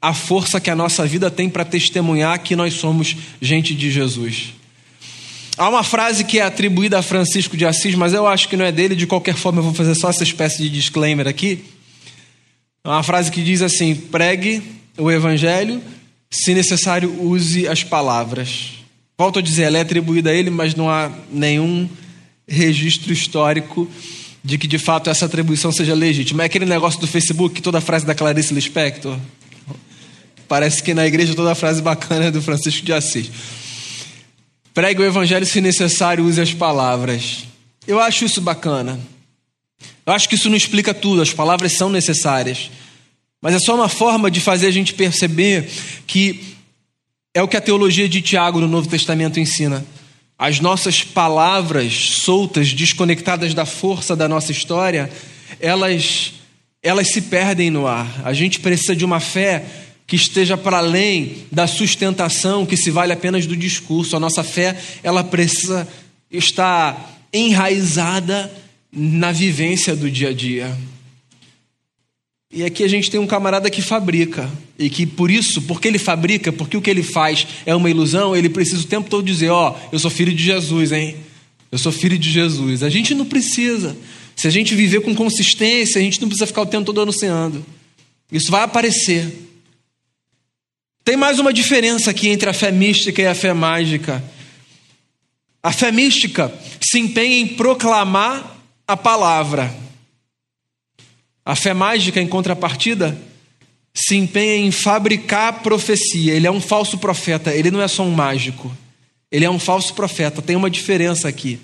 à 0.00 0.14
força 0.14 0.60
que 0.60 0.70
a 0.70 0.76
nossa 0.76 1.04
vida 1.04 1.28
tem 1.28 1.50
para 1.50 1.64
testemunhar 1.64 2.38
que 2.38 2.54
nós 2.54 2.74
somos 2.74 3.16
gente 3.42 3.74
de 3.74 3.90
Jesus. 3.90 4.54
Há 5.58 5.68
uma 5.68 5.82
frase 5.82 6.24
que 6.24 6.38
é 6.38 6.42
atribuída 6.42 7.00
a 7.00 7.02
Francisco 7.02 7.56
de 7.56 7.66
Assis, 7.66 7.96
mas 7.96 8.14
eu 8.14 8.26
acho 8.28 8.48
que 8.48 8.56
não 8.56 8.64
é 8.64 8.70
dele, 8.70 8.94
de 8.94 9.08
qualquer 9.08 9.34
forma 9.34 9.58
eu 9.58 9.64
vou 9.64 9.74
fazer 9.74 9.94
só 9.96 10.08
essa 10.08 10.22
espécie 10.22 10.62
de 10.62 10.70
disclaimer 10.70 11.26
aqui 11.26 11.64
é 12.84 12.88
uma 12.88 13.02
frase 13.02 13.30
que 13.30 13.42
diz 13.42 13.62
assim: 13.62 13.94
pregue 13.94 14.62
o 14.96 15.10
evangelho, 15.10 15.82
se 16.30 16.54
necessário, 16.54 17.22
use 17.22 17.68
as 17.68 17.84
palavras. 17.84 18.72
Volto 19.18 19.38
a 19.38 19.42
dizer, 19.42 19.64
ela 19.64 19.78
é 19.78 19.82
atribuída 19.82 20.30
a 20.30 20.34
ele, 20.34 20.48
mas 20.48 20.74
não 20.74 20.88
há 20.88 21.10
nenhum 21.30 21.88
registro 22.48 23.12
histórico 23.12 23.88
de 24.42 24.56
que 24.56 24.66
de 24.66 24.78
fato 24.78 25.10
essa 25.10 25.26
atribuição 25.26 25.70
seja 25.70 25.94
legítima. 25.94 26.42
É 26.42 26.46
aquele 26.46 26.64
negócio 26.64 26.98
do 27.00 27.06
Facebook, 27.06 27.54
que 27.54 27.62
toda 27.62 27.80
frase 27.80 28.06
da 28.06 28.14
Clarice 28.14 28.54
Lispector. 28.54 29.18
Parece 30.48 30.82
que 30.82 30.94
na 30.94 31.06
igreja 31.06 31.34
toda 31.34 31.54
frase 31.54 31.82
bacana 31.82 32.26
é 32.26 32.30
do 32.30 32.40
Francisco 32.40 32.84
de 32.84 32.92
Assis. 32.92 33.30
Pregue 34.72 35.02
o 35.02 35.04
evangelho, 35.04 35.44
se 35.44 35.60
necessário, 35.60 36.24
use 36.24 36.40
as 36.40 36.54
palavras. 36.54 37.44
Eu 37.86 38.00
acho 38.00 38.24
isso 38.24 38.40
bacana. 38.40 38.98
Eu 40.06 40.12
acho 40.12 40.28
que 40.28 40.34
isso 40.34 40.48
não 40.48 40.56
explica 40.56 40.92
tudo, 40.94 41.22
as 41.22 41.32
palavras 41.32 41.72
são 41.72 41.88
necessárias. 41.88 42.70
Mas 43.40 43.54
é 43.54 43.58
só 43.58 43.74
uma 43.74 43.88
forma 43.88 44.30
de 44.30 44.40
fazer 44.40 44.66
a 44.66 44.70
gente 44.70 44.92
perceber 44.94 45.68
que 46.06 46.56
é 47.32 47.42
o 47.42 47.48
que 47.48 47.56
a 47.56 47.60
teologia 47.60 48.08
de 48.08 48.20
Tiago 48.20 48.60
no 48.60 48.68
Novo 48.68 48.88
Testamento 48.88 49.40
ensina. 49.40 49.84
As 50.38 50.60
nossas 50.60 51.04
palavras 51.04 51.92
soltas, 52.22 52.72
desconectadas 52.72 53.54
da 53.54 53.64
força 53.64 54.16
da 54.16 54.28
nossa 54.28 54.52
história, 54.52 55.10
elas, 55.60 56.32
elas 56.82 57.08
se 57.08 57.22
perdem 57.22 57.70
no 57.70 57.86
ar. 57.86 58.22
A 58.24 58.32
gente 58.32 58.60
precisa 58.60 58.96
de 58.96 59.04
uma 59.04 59.20
fé 59.20 59.64
que 60.06 60.16
esteja 60.16 60.56
para 60.56 60.78
além 60.78 61.44
da 61.52 61.66
sustentação 61.66 62.66
que 62.66 62.76
se 62.76 62.90
vale 62.90 63.12
apenas 63.12 63.46
do 63.46 63.56
discurso. 63.56 64.16
A 64.16 64.20
nossa 64.20 64.42
fé, 64.42 64.76
ela 65.02 65.22
precisa 65.22 65.86
estar 66.30 67.20
enraizada 67.32 68.50
na 68.92 69.32
vivência 69.32 69.94
do 69.94 70.10
dia 70.10 70.30
a 70.30 70.32
dia. 70.32 70.76
E 72.52 72.64
aqui 72.64 72.82
a 72.82 72.88
gente 72.88 73.10
tem 73.10 73.20
um 73.20 73.26
camarada 73.26 73.70
que 73.70 73.80
fabrica, 73.80 74.50
e 74.76 74.90
que 74.90 75.06
por 75.06 75.30
isso, 75.30 75.62
porque 75.62 75.86
ele 75.86 75.98
fabrica, 75.98 76.52
porque 76.52 76.76
o 76.76 76.82
que 76.82 76.90
ele 76.90 77.02
faz 77.02 77.46
é 77.64 77.74
uma 77.74 77.88
ilusão, 77.88 78.34
ele 78.34 78.48
precisa 78.48 78.82
o 78.82 78.86
tempo 78.86 79.08
todo 79.08 79.24
dizer: 79.24 79.50
Ó, 79.50 79.70
oh, 79.70 79.88
eu 79.92 79.98
sou 79.98 80.10
filho 80.10 80.32
de 80.32 80.42
Jesus, 80.42 80.90
hein? 80.90 81.16
Eu 81.70 81.78
sou 81.78 81.92
filho 81.92 82.18
de 82.18 82.30
Jesus. 82.30 82.82
A 82.82 82.90
gente 82.90 83.14
não 83.14 83.24
precisa. 83.24 83.96
Se 84.34 84.48
a 84.48 84.50
gente 84.50 84.74
viver 84.74 85.00
com 85.02 85.14
consistência, 85.14 86.00
a 86.00 86.02
gente 86.02 86.20
não 86.20 86.28
precisa 86.28 86.46
ficar 86.46 86.62
o 86.62 86.66
tempo 86.66 86.86
todo 86.86 87.00
anunciando. 87.00 87.64
Isso 88.32 88.50
vai 88.50 88.62
aparecer. 88.62 89.32
Tem 91.04 91.16
mais 91.16 91.38
uma 91.38 91.52
diferença 91.52 92.10
aqui 92.10 92.28
entre 92.28 92.48
a 92.48 92.52
fé 92.52 92.72
mística 92.72 93.22
e 93.22 93.26
a 93.26 93.34
fé 93.34 93.52
mágica. 93.52 94.22
A 95.62 95.72
fé 95.72 95.92
mística 95.92 96.52
se 96.80 96.98
empenha 96.98 97.36
em 97.36 97.46
proclamar 97.46 98.59
a 98.92 98.96
palavra. 98.96 99.74
A 101.44 101.54
fé 101.56 101.72
mágica, 101.74 102.20
em 102.20 102.26
contrapartida, 102.26 103.16
se 103.92 104.16
empenha 104.16 104.56
em 104.56 104.70
fabricar 104.70 105.62
profecia. 105.62 106.32
Ele 106.32 106.46
é 106.46 106.50
um 106.50 106.60
falso 106.60 106.98
profeta, 106.98 107.54
ele 107.54 107.70
não 107.70 107.80
é 107.80 107.88
só 107.88 108.02
um 108.02 108.10
mágico. 108.10 108.74
Ele 109.30 109.44
é 109.44 109.50
um 109.50 109.58
falso 109.58 109.94
profeta. 109.94 110.42
Tem 110.42 110.56
uma 110.56 110.70
diferença 110.70 111.28
aqui. 111.28 111.58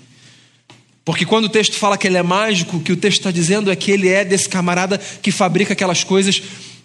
Porque 1.05 1.25
quando 1.25 1.45
o 1.45 1.49
texto 1.49 1.75
fala 1.75 1.97
que 1.97 2.07
ele 2.07 2.17
é 2.17 2.23
mágico, 2.23 2.77
o 2.77 2.81
que 2.81 2.91
o 2.91 2.97
texto 2.97 3.19
está 3.19 3.31
dizendo 3.31 3.71
é 3.71 3.75
que 3.75 3.91
ele 3.91 4.09
é 4.09 4.25
desse 4.25 4.49
camarada 4.49 4.97
que 4.97 5.31
fabrica 5.31 5.73
aquelas 5.73 6.03
coisas 6.03 6.41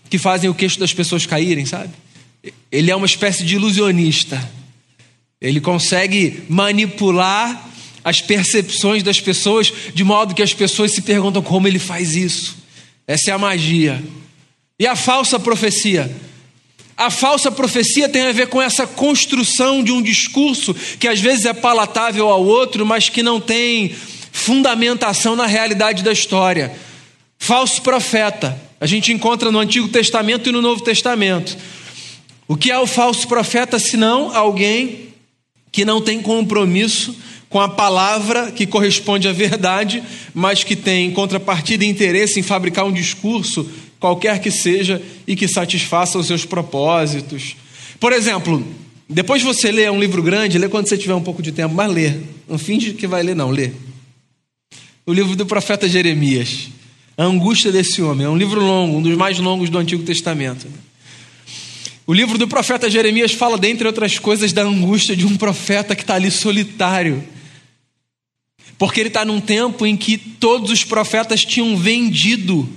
que 0.08 0.18
fazem 0.18 0.48
o 0.48 0.54
queixo 0.54 0.78
das 0.78 0.92
pessoas 0.92 1.26
caírem, 1.26 1.66
sabe? 1.66 1.90
ele 2.70 2.90
é 2.90 2.96
uma 2.96 3.06
espécie 3.06 3.44
de 3.44 3.56
ilusionista. 3.56 4.50
Ele 5.40 5.60
consegue 5.60 6.44
manipular 6.48 7.68
as 8.04 8.20
percepções 8.20 9.02
das 9.02 9.20
pessoas 9.20 9.72
de 9.94 10.04
modo 10.04 10.34
que 10.34 10.42
as 10.42 10.54
pessoas 10.54 10.92
se 10.92 11.02
perguntam 11.02 11.42
como 11.42 11.68
ele 11.68 11.78
faz 11.78 12.14
isso. 12.16 12.56
Essa 13.06 13.30
é 13.30 13.34
a 13.34 13.38
magia. 13.38 14.02
E 14.78 14.86
a 14.86 14.96
falsa 14.96 15.38
profecia? 15.38 16.10
A 16.96 17.10
falsa 17.10 17.50
profecia 17.50 18.08
tem 18.08 18.22
a 18.22 18.32
ver 18.32 18.48
com 18.48 18.60
essa 18.60 18.86
construção 18.86 19.82
de 19.82 19.90
um 19.90 20.02
discurso 20.02 20.74
que 20.98 21.08
às 21.08 21.20
vezes 21.20 21.46
é 21.46 21.52
palatável 21.52 22.28
ao 22.28 22.44
outro, 22.44 22.84
mas 22.84 23.08
que 23.08 23.22
não 23.22 23.40
tem 23.40 23.94
fundamentação 24.30 25.34
na 25.34 25.46
realidade 25.46 26.02
da 26.02 26.12
história. 26.12 26.72
Falso 27.38 27.82
profeta. 27.82 28.60
A 28.80 28.86
gente 28.86 29.12
encontra 29.12 29.50
no 29.50 29.58
Antigo 29.58 29.88
Testamento 29.88 30.48
e 30.48 30.52
no 30.52 30.62
Novo 30.62 30.82
Testamento. 30.82 31.56
O 32.48 32.56
que 32.56 32.70
é 32.70 32.78
o 32.78 32.86
falso 32.86 33.26
profeta 33.28 33.78
senão 33.78 34.34
alguém 34.34 35.08
que 35.70 35.84
não 35.84 36.00
tem 36.00 36.20
compromisso 36.20 37.16
com 37.52 37.60
a 37.60 37.68
palavra 37.68 38.50
que 38.50 38.66
corresponde 38.66 39.28
à 39.28 39.32
verdade, 39.32 40.02
mas 40.32 40.64
que 40.64 40.74
tem 40.74 41.10
contrapartida 41.10 41.84
e 41.84 41.88
interesse 41.88 42.40
em 42.40 42.42
fabricar 42.42 42.86
um 42.86 42.92
discurso, 42.92 43.70
qualquer 44.00 44.40
que 44.40 44.50
seja, 44.50 45.02
e 45.26 45.36
que 45.36 45.46
satisfaça 45.46 46.18
os 46.18 46.26
seus 46.26 46.46
propósitos. 46.46 47.54
Por 48.00 48.10
exemplo, 48.10 48.66
depois 49.06 49.42
você 49.42 49.70
lê 49.70 49.88
um 49.90 50.00
livro 50.00 50.22
grande, 50.22 50.56
lê 50.56 50.66
quando 50.66 50.88
você 50.88 50.96
tiver 50.96 51.14
um 51.14 51.20
pouco 51.20 51.42
de 51.42 51.52
tempo, 51.52 51.74
mas 51.74 51.92
lê. 51.92 52.14
Não 52.48 52.56
finge 52.56 52.94
que 52.94 53.06
vai 53.06 53.22
ler, 53.22 53.36
não, 53.36 53.50
lê. 53.50 53.70
O 55.04 55.12
livro 55.12 55.36
do 55.36 55.44
profeta 55.44 55.86
Jeremias. 55.86 56.70
A 57.18 57.24
angústia 57.24 57.70
desse 57.70 58.00
homem. 58.00 58.24
É 58.24 58.30
um 58.30 58.36
livro 58.36 58.64
longo, 58.64 58.96
um 58.96 59.02
dos 59.02 59.14
mais 59.14 59.38
longos 59.38 59.68
do 59.68 59.76
Antigo 59.76 60.02
Testamento. 60.04 60.66
O 62.06 62.14
livro 62.14 62.38
do 62.38 62.48
profeta 62.48 62.88
Jeremias 62.88 63.32
fala, 63.32 63.58
dentre 63.58 63.86
outras 63.86 64.18
coisas, 64.18 64.54
da 64.54 64.62
angústia 64.62 65.14
de 65.14 65.26
um 65.26 65.36
profeta 65.36 65.94
que 65.94 66.02
está 66.02 66.14
ali 66.14 66.30
solitário 66.30 67.22
porque 68.78 69.00
ele 69.00 69.08
está 69.08 69.24
num 69.24 69.40
tempo 69.40 69.86
em 69.86 69.96
que 69.96 70.16
todos 70.16 70.70
os 70.70 70.84
profetas 70.84 71.44
tinham 71.44 71.76
vendido 71.76 72.68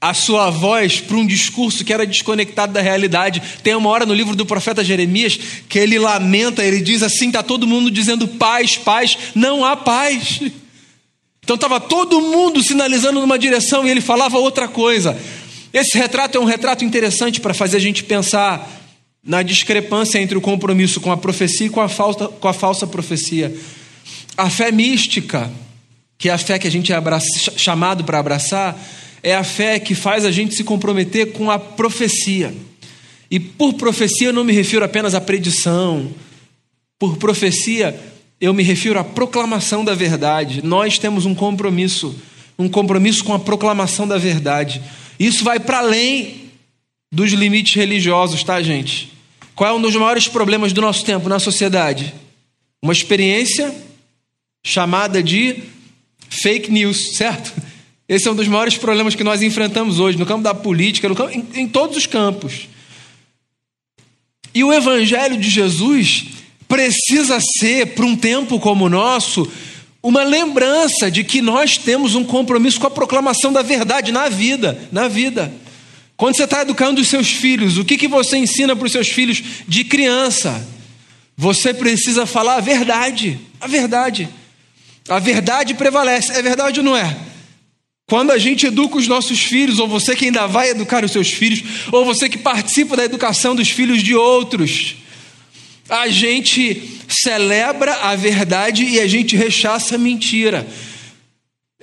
a 0.00 0.12
sua 0.12 0.50
voz 0.50 1.00
para 1.00 1.16
um 1.16 1.26
discurso 1.26 1.82
que 1.82 1.90
era 1.90 2.06
desconectado 2.06 2.74
da 2.74 2.82
realidade. 2.82 3.42
Tem 3.62 3.74
uma 3.74 3.88
hora 3.88 4.04
no 4.04 4.12
livro 4.12 4.36
do 4.36 4.44
profeta 4.44 4.84
Jeremias 4.84 5.38
que 5.66 5.78
ele 5.78 5.98
lamenta, 5.98 6.62
ele 6.62 6.82
diz 6.82 7.02
assim: 7.02 7.28
está 7.28 7.42
todo 7.42 7.66
mundo 7.66 7.90
dizendo 7.90 8.28
paz, 8.28 8.76
paz, 8.76 9.16
não 9.34 9.64
há 9.64 9.74
paz. 9.74 10.40
Então 11.42 11.56
estava 11.56 11.80
todo 11.80 12.20
mundo 12.20 12.62
sinalizando 12.62 13.20
numa 13.20 13.38
direção 13.38 13.86
e 13.86 13.90
ele 13.90 14.02
falava 14.02 14.38
outra 14.38 14.68
coisa. 14.68 15.18
Esse 15.72 15.96
retrato 15.96 16.36
é 16.36 16.40
um 16.40 16.44
retrato 16.44 16.84
interessante 16.84 17.40
para 17.40 17.54
fazer 17.54 17.78
a 17.78 17.80
gente 17.80 18.04
pensar 18.04 18.70
na 19.24 19.42
discrepância 19.42 20.18
entre 20.18 20.36
o 20.36 20.40
compromisso 20.40 21.00
com 21.00 21.10
a 21.10 21.16
profecia 21.16 21.66
e 21.66 21.70
com 21.70 21.80
a 21.80 21.88
falsa, 21.88 22.28
com 22.28 22.48
a 22.48 22.52
falsa 22.52 22.86
profecia. 22.86 23.54
A 24.36 24.50
fé 24.50 24.72
mística, 24.72 25.50
que 26.18 26.28
é 26.28 26.32
a 26.32 26.38
fé 26.38 26.58
que 26.58 26.66
a 26.66 26.70
gente 26.70 26.92
é 26.92 26.96
abraça, 26.96 27.52
chamado 27.56 28.04
para 28.04 28.18
abraçar, 28.18 28.76
é 29.22 29.34
a 29.34 29.44
fé 29.44 29.78
que 29.78 29.94
faz 29.94 30.24
a 30.24 30.30
gente 30.30 30.54
se 30.54 30.64
comprometer 30.64 31.32
com 31.32 31.50
a 31.50 31.58
profecia. 31.58 32.54
E 33.30 33.40
por 33.40 33.74
profecia 33.74 34.28
eu 34.28 34.32
não 34.32 34.44
me 34.44 34.52
refiro 34.52 34.84
apenas 34.84 35.14
à 35.14 35.20
predição. 35.20 36.10
Por 36.98 37.16
profecia 37.16 37.98
eu 38.40 38.52
me 38.52 38.62
refiro 38.62 38.98
à 38.98 39.04
proclamação 39.04 39.84
da 39.84 39.94
verdade. 39.94 40.62
Nós 40.62 40.98
temos 40.98 41.24
um 41.24 41.34
compromisso, 41.34 42.14
um 42.58 42.68
compromisso 42.68 43.24
com 43.24 43.32
a 43.32 43.38
proclamação 43.38 44.06
da 44.06 44.18
verdade. 44.18 44.82
Isso 45.18 45.44
vai 45.44 45.58
para 45.58 45.78
além 45.78 46.50
dos 47.10 47.32
limites 47.32 47.74
religiosos, 47.74 48.42
tá, 48.42 48.60
gente? 48.60 49.12
Qual 49.54 49.70
é 49.70 49.72
um 49.72 49.80
dos 49.80 49.94
maiores 49.94 50.26
problemas 50.26 50.72
do 50.72 50.80
nosso 50.80 51.04
tempo 51.04 51.28
na 51.28 51.38
sociedade? 51.38 52.12
Uma 52.82 52.92
experiência 52.92 53.74
chamada 54.64 55.22
de 55.22 55.62
fake 56.28 56.72
news, 56.72 57.16
certo? 57.16 57.52
Esse 58.08 58.26
é 58.26 58.30
um 58.30 58.34
dos 58.34 58.48
maiores 58.48 58.76
problemas 58.76 59.14
que 59.14 59.22
nós 59.22 59.42
enfrentamos 59.42 60.00
hoje, 60.00 60.18
no 60.18 60.26
campo 60.26 60.42
da 60.42 60.54
política, 60.54 61.14
campo, 61.14 61.30
em, 61.30 61.46
em 61.54 61.68
todos 61.68 61.96
os 61.96 62.06
campos. 62.06 62.66
E 64.54 64.64
o 64.64 64.72
Evangelho 64.72 65.36
de 65.36 65.50
Jesus 65.50 66.24
precisa 66.66 67.38
ser, 67.58 67.88
para 67.88 68.06
um 68.06 68.16
tempo 68.16 68.58
como 68.58 68.86
o 68.86 68.90
nosso, 68.90 69.50
uma 70.02 70.22
lembrança 70.22 71.10
de 71.10 71.24
que 71.24 71.40
nós 71.40 71.76
temos 71.76 72.14
um 72.14 72.24
compromisso 72.24 72.80
com 72.80 72.86
a 72.86 72.90
proclamação 72.90 73.52
da 73.52 73.62
verdade 73.62 74.12
na 74.12 74.28
vida, 74.28 74.78
na 74.90 75.08
vida. 75.08 75.52
Quando 76.16 76.36
você 76.36 76.44
está 76.44 76.62
educando 76.62 77.00
os 77.00 77.08
seus 77.08 77.30
filhos, 77.30 77.78
o 77.78 77.84
que, 77.84 77.96
que 77.96 78.06
você 78.06 78.36
ensina 78.36 78.76
para 78.76 78.86
os 78.86 78.92
seus 78.92 79.08
filhos 79.08 79.42
de 79.66 79.84
criança? 79.84 80.66
Você 81.36 81.74
precisa 81.74 82.26
falar 82.26 82.56
a 82.56 82.60
verdade, 82.60 83.40
a 83.60 83.66
verdade. 83.66 84.28
A 85.08 85.18
verdade 85.18 85.74
prevalece. 85.74 86.32
É 86.32 86.42
verdade 86.42 86.80
ou 86.80 86.84
não 86.84 86.96
é? 86.96 87.16
Quando 88.06 88.32
a 88.32 88.38
gente 88.38 88.66
educa 88.66 88.98
os 88.98 89.08
nossos 89.08 89.40
filhos, 89.40 89.78
ou 89.78 89.88
você 89.88 90.14
que 90.14 90.26
ainda 90.26 90.46
vai 90.46 90.70
educar 90.70 91.04
os 91.04 91.12
seus 91.12 91.30
filhos, 91.30 91.62
ou 91.90 92.04
você 92.04 92.28
que 92.28 92.36
participa 92.36 92.96
da 92.96 93.04
educação 93.04 93.56
dos 93.56 93.70
filhos 93.70 94.02
de 94.02 94.14
outros, 94.14 94.96
a 95.88 96.08
gente 96.08 97.00
celebra 97.08 97.94
a 97.94 98.14
verdade 98.14 98.84
e 98.84 99.00
a 99.00 99.06
gente 99.06 99.36
rechaça 99.36 99.94
a 99.94 99.98
mentira. 99.98 100.66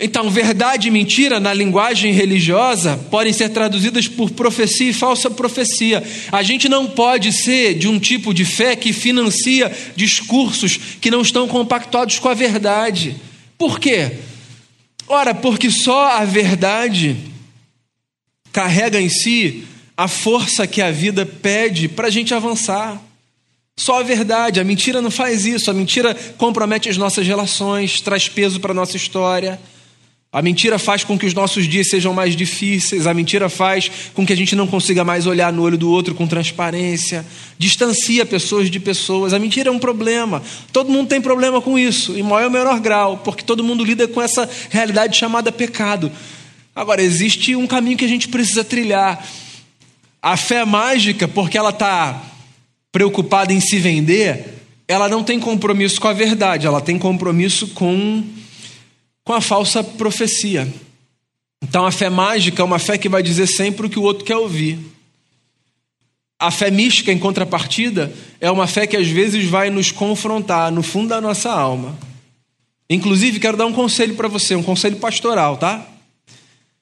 Então, 0.04 0.32
verdade 0.32 0.88
e 0.88 0.92
mentira, 0.92 1.40
na 1.40 1.54
linguagem 1.54 2.12
religiosa, 2.12 2.98
podem 3.12 3.32
ser 3.32 3.50
traduzidas 3.50 4.08
por 4.08 4.32
profecia 4.32 4.90
e 4.90 4.94
falsa 4.94 5.30
profecia. 5.30 6.04
A 6.32 6.42
gente 6.42 6.68
não 6.68 6.88
pode 6.88 7.32
ser 7.32 7.76
de 7.76 7.88
um 7.88 8.00
tipo 8.00 8.34
de 8.34 8.44
fé 8.44 8.76
que 8.76 8.94
financia 8.94 9.72
discursos 9.96 10.80
que 11.00 11.12
não 11.12 11.22
estão 11.22 11.48
compactuados 11.48 12.18
com 12.18 12.28
a 12.28 12.34
verdade. 12.34 13.16
Por 13.60 13.80
quê? 13.80 14.14
Ora, 15.08 15.36
porque 15.36 15.70
só 15.70 16.08
a 16.14 16.26
verdade 16.26 17.16
carrega 18.52 19.00
em 19.00 19.08
si 19.08 19.66
a 19.96 20.08
força 20.08 20.66
que 20.66 20.82
a 20.82 20.90
vida 20.90 21.28
pede 21.28 21.88
para 21.88 22.08
a 22.08 22.12
gente 22.12 22.34
avançar. 22.34 23.00
Só 23.78 24.00
a 24.00 24.04
verdade, 24.04 24.60
a 24.60 24.64
mentira 24.64 25.00
não 25.00 25.12
faz 25.12 25.46
isso, 25.46 25.70
a 25.70 25.76
mentira 25.76 26.16
compromete 26.40 26.90
as 26.90 26.98
nossas 26.98 27.28
relações, 27.28 28.02
traz 28.02 28.28
peso 28.28 28.60
para 28.60 28.72
a 28.72 28.76
nossa 28.76 28.98
história. 28.98 29.60
A 30.34 30.42
mentira 30.42 30.80
faz 30.80 31.04
com 31.04 31.20
que 31.20 31.26
os 31.26 31.34
nossos 31.34 31.68
dias 31.68 31.90
sejam 31.90 32.14
mais 32.14 32.38
difíceis, 32.38 33.06
a 33.06 33.14
mentira 33.14 33.50
faz 33.50 33.92
com 34.14 34.26
que 34.26 34.32
a 34.32 34.36
gente 34.36 34.56
não 34.56 34.66
consiga 34.66 35.04
mais 35.04 35.28
olhar 35.28 35.52
no 35.52 35.62
olho 35.62 35.78
do 35.78 35.92
outro 35.92 36.16
com 36.16 36.26
transparência, 36.26 37.26
distancia 37.58 38.26
pessoas 38.26 38.72
de 38.72 38.80
pessoas. 38.80 39.34
A 39.34 39.40
mentira 39.40 39.68
é 39.68 39.72
um 39.74 39.80
problema. 39.80 40.42
Todo 40.72 40.90
mundo 40.90 41.10
tem 41.10 41.20
problema 41.20 41.60
com 41.60 41.78
isso, 41.78 42.18
em 42.18 42.24
maior 42.24 42.46
ou 42.46 42.50
menor 42.50 42.80
grau, 42.80 43.18
porque 43.18 43.44
todo 43.44 43.62
mundo 43.62 43.84
lida 43.84 44.08
com 44.08 44.22
essa 44.22 44.50
realidade 44.70 45.18
chamada 45.18 45.52
pecado. 45.52 46.10
Agora, 46.74 47.02
existe 47.02 47.54
um 47.54 47.68
caminho 47.68 47.98
que 47.98 48.06
a 48.06 48.08
gente 48.08 48.30
precisa 48.30 48.64
trilhar. 48.64 49.28
A 50.22 50.38
fé 50.38 50.64
mágica, 50.64 51.28
porque 51.28 51.58
ela 51.58 51.72
está 51.72 52.24
preocupada 52.90 53.52
em 53.52 53.60
se 53.60 53.80
vender, 53.80 54.46
ela 54.88 55.10
não 55.10 55.26
tem 55.26 55.42
compromisso 55.42 56.00
com 56.00 56.08
a 56.08 56.14
verdade, 56.14 56.66
ela 56.66 56.80
tem 56.80 56.98
compromisso 56.98 57.68
com 57.70 58.24
com 59.32 59.36
a 59.36 59.40
falsa 59.40 59.82
profecia. 59.82 60.68
Então 61.64 61.86
a 61.86 61.92
fé 61.92 62.10
mágica 62.10 62.62
é 62.62 62.66
uma 62.66 62.78
fé 62.78 62.98
que 62.98 63.08
vai 63.08 63.24
dizer 63.24 63.48
sempre 63.48 63.86
o 63.86 63.90
que 63.90 63.98
o 63.98 64.04
outro 64.04 64.26
quer 64.26 64.36
ouvir. 64.36 64.78
A 66.38 66.52
fé 66.52 66.70
mística, 66.70 67.14
em 67.14 67.18
contrapartida, 67.18 68.14
é 68.42 68.52
uma 68.52 68.68
fé 68.68 68.86
que 68.86 68.98
às 68.98 69.08
vezes 69.08 69.46
vai 69.46 69.70
nos 69.70 69.90
confrontar 69.90 70.70
no 70.70 70.84
fundo 70.84 71.08
da 71.08 71.22
nossa 71.22 71.50
alma. 71.50 71.98
Inclusive, 72.90 73.40
quero 73.40 73.56
dar 73.56 73.68
um 73.68 73.72
conselho 73.72 74.16
para 74.16 74.28
você, 74.28 74.54
um 74.54 74.64
conselho 74.64 74.98
pastoral, 74.98 75.56
tá? 75.56 75.88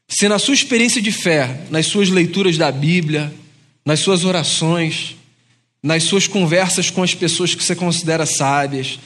Se 0.08 0.28
na 0.28 0.40
sua 0.40 0.56
experiência 0.56 1.00
de 1.00 1.12
fé, 1.12 1.68
nas 1.70 1.86
suas 1.86 2.10
leituras 2.10 2.58
da 2.58 2.72
Bíblia, 2.72 3.32
nas 3.86 4.00
suas 4.00 4.26
orações, 4.26 5.16
nas 5.84 6.02
suas 6.02 6.26
conversas 6.26 6.90
com 6.90 7.04
as 7.04 7.14
pessoas 7.14 7.54
que 7.54 7.64
você 7.64 7.76
considera 7.76 8.26
sábias, 8.26 8.98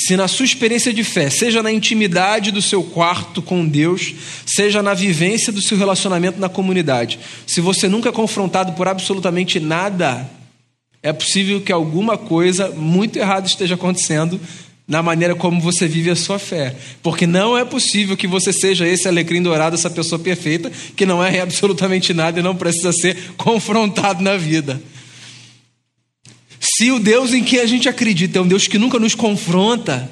se 0.00 0.16
na 0.16 0.28
sua 0.28 0.44
experiência 0.44 0.92
de 0.92 1.02
fé, 1.02 1.28
seja 1.28 1.60
na 1.60 1.72
intimidade 1.72 2.52
do 2.52 2.62
seu 2.62 2.84
quarto 2.84 3.42
com 3.42 3.66
Deus, 3.66 4.14
seja 4.46 4.80
na 4.80 4.94
vivência 4.94 5.52
do 5.52 5.60
seu 5.60 5.76
relacionamento 5.76 6.38
na 6.38 6.48
comunidade, 6.48 7.18
se 7.44 7.60
você 7.60 7.88
nunca 7.88 8.08
é 8.08 8.12
confrontado 8.12 8.74
por 8.74 8.86
absolutamente 8.86 9.58
nada, 9.58 10.30
é 11.02 11.12
possível 11.12 11.60
que 11.60 11.72
alguma 11.72 12.16
coisa 12.16 12.70
muito 12.70 13.18
errada 13.18 13.48
esteja 13.48 13.74
acontecendo 13.74 14.40
na 14.86 15.02
maneira 15.02 15.34
como 15.34 15.60
você 15.60 15.88
vive 15.88 16.10
a 16.10 16.16
sua 16.16 16.38
fé. 16.38 16.76
Porque 17.02 17.26
não 17.26 17.58
é 17.58 17.64
possível 17.64 18.16
que 18.16 18.28
você 18.28 18.52
seja 18.52 18.86
esse 18.86 19.08
alecrim 19.08 19.42
dourado, 19.42 19.74
essa 19.74 19.90
pessoa 19.90 20.18
perfeita, 20.20 20.70
que 20.94 21.04
não 21.04 21.22
é 21.22 21.40
absolutamente 21.40 22.14
nada 22.14 22.38
e 22.38 22.42
não 22.42 22.54
precisa 22.54 22.92
ser 22.92 23.16
confrontado 23.36 24.22
na 24.22 24.36
vida. 24.36 24.80
Se 26.78 26.92
o 26.92 27.00
Deus 27.00 27.34
em 27.34 27.42
que 27.42 27.58
a 27.58 27.66
gente 27.66 27.88
acredita 27.88 28.38
é 28.38 28.40
um 28.40 28.46
Deus 28.46 28.68
que 28.68 28.78
nunca 28.78 29.00
nos 29.00 29.12
confronta, 29.12 30.08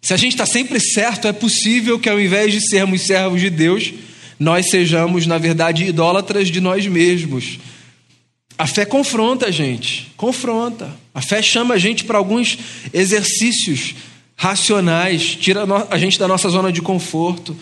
se 0.00 0.14
a 0.14 0.16
gente 0.16 0.30
está 0.30 0.46
sempre 0.46 0.78
certo, 0.78 1.26
é 1.26 1.32
possível 1.32 1.98
que 1.98 2.08
ao 2.08 2.20
invés 2.20 2.52
de 2.52 2.60
sermos 2.60 3.02
servos 3.02 3.40
de 3.40 3.50
Deus, 3.50 3.92
nós 4.38 4.70
sejamos, 4.70 5.26
na 5.26 5.38
verdade, 5.38 5.82
idólatras 5.82 6.46
de 6.46 6.60
nós 6.60 6.86
mesmos. 6.86 7.58
A 8.56 8.64
fé 8.64 8.84
confronta 8.84 9.46
a 9.46 9.50
gente, 9.50 10.12
confronta. 10.16 10.88
A 11.12 11.20
fé 11.20 11.42
chama 11.42 11.74
a 11.74 11.78
gente 11.78 12.04
para 12.04 12.16
alguns 12.16 12.56
exercícios 12.94 13.96
racionais, 14.36 15.34
tira 15.34 15.64
a 15.90 15.98
gente 15.98 16.16
da 16.16 16.28
nossa 16.28 16.48
zona 16.48 16.70
de 16.70 16.80
conforto. 16.80 17.56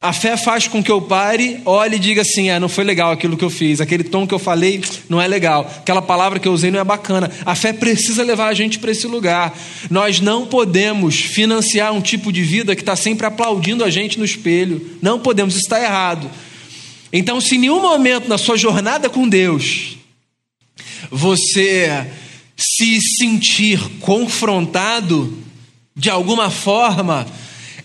A 0.00 0.12
fé 0.12 0.36
faz 0.36 0.68
com 0.68 0.82
que 0.82 0.92
eu 0.92 1.00
pare, 1.00 1.60
olhe 1.64 1.96
e 1.96 1.98
diga 1.98 2.20
assim: 2.20 2.50
é, 2.50 2.60
não 2.60 2.68
foi 2.68 2.84
legal 2.84 3.10
aquilo 3.10 3.36
que 3.36 3.44
eu 3.44 3.50
fiz, 3.50 3.80
aquele 3.80 4.04
tom 4.04 4.26
que 4.26 4.34
eu 4.34 4.38
falei 4.38 4.82
não 5.08 5.20
é 5.20 5.26
legal, 5.26 5.70
aquela 5.78 6.02
palavra 6.02 6.38
que 6.38 6.46
eu 6.46 6.52
usei 6.52 6.70
não 6.70 6.78
é 6.78 6.84
bacana. 6.84 7.30
A 7.44 7.54
fé 7.54 7.72
precisa 7.72 8.22
levar 8.22 8.48
a 8.48 8.54
gente 8.54 8.78
para 8.78 8.90
esse 8.90 9.06
lugar. 9.06 9.56
Nós 9.90 10.20
não 10.20 10.46
podemos 10.46 11.16
financiar 11.16 11.92
um 11.92 12.02
tipo 12.02 12.30
de 12.30 12.42
vida 12.42 12.76
que 12.76 12.82
está 12.82 12.94
sempre 12.94 13.26
aplaudindo 13.26 13.82
a 13.82 13.90
gente 13.90 14.18
no 14.18 14.24
espelho. 14.24 14.98
Não 15.00 15.18
podemos, 15.18 15.54
isso 15.54 15.64
está 15.64 15.82
errado. 15.82 16.30
Então, 17.12 17.40
se 17.40 17.56
em 17.56 17.60
nenhum 17.60 17.80
momento 17.80 18.28
na 18.28 18.36
sua 18.36 18.58
jornada 18.58 19.08
com 19.08 19.26
Deus 19.26 19.96
você 21.10 22.06
se 22.56 23.00
sentir 23.00 23.80
confrontado 24.00 25.36
de 25.94 26.10
alguma 26.10 26.50
forma, 26.50 27.26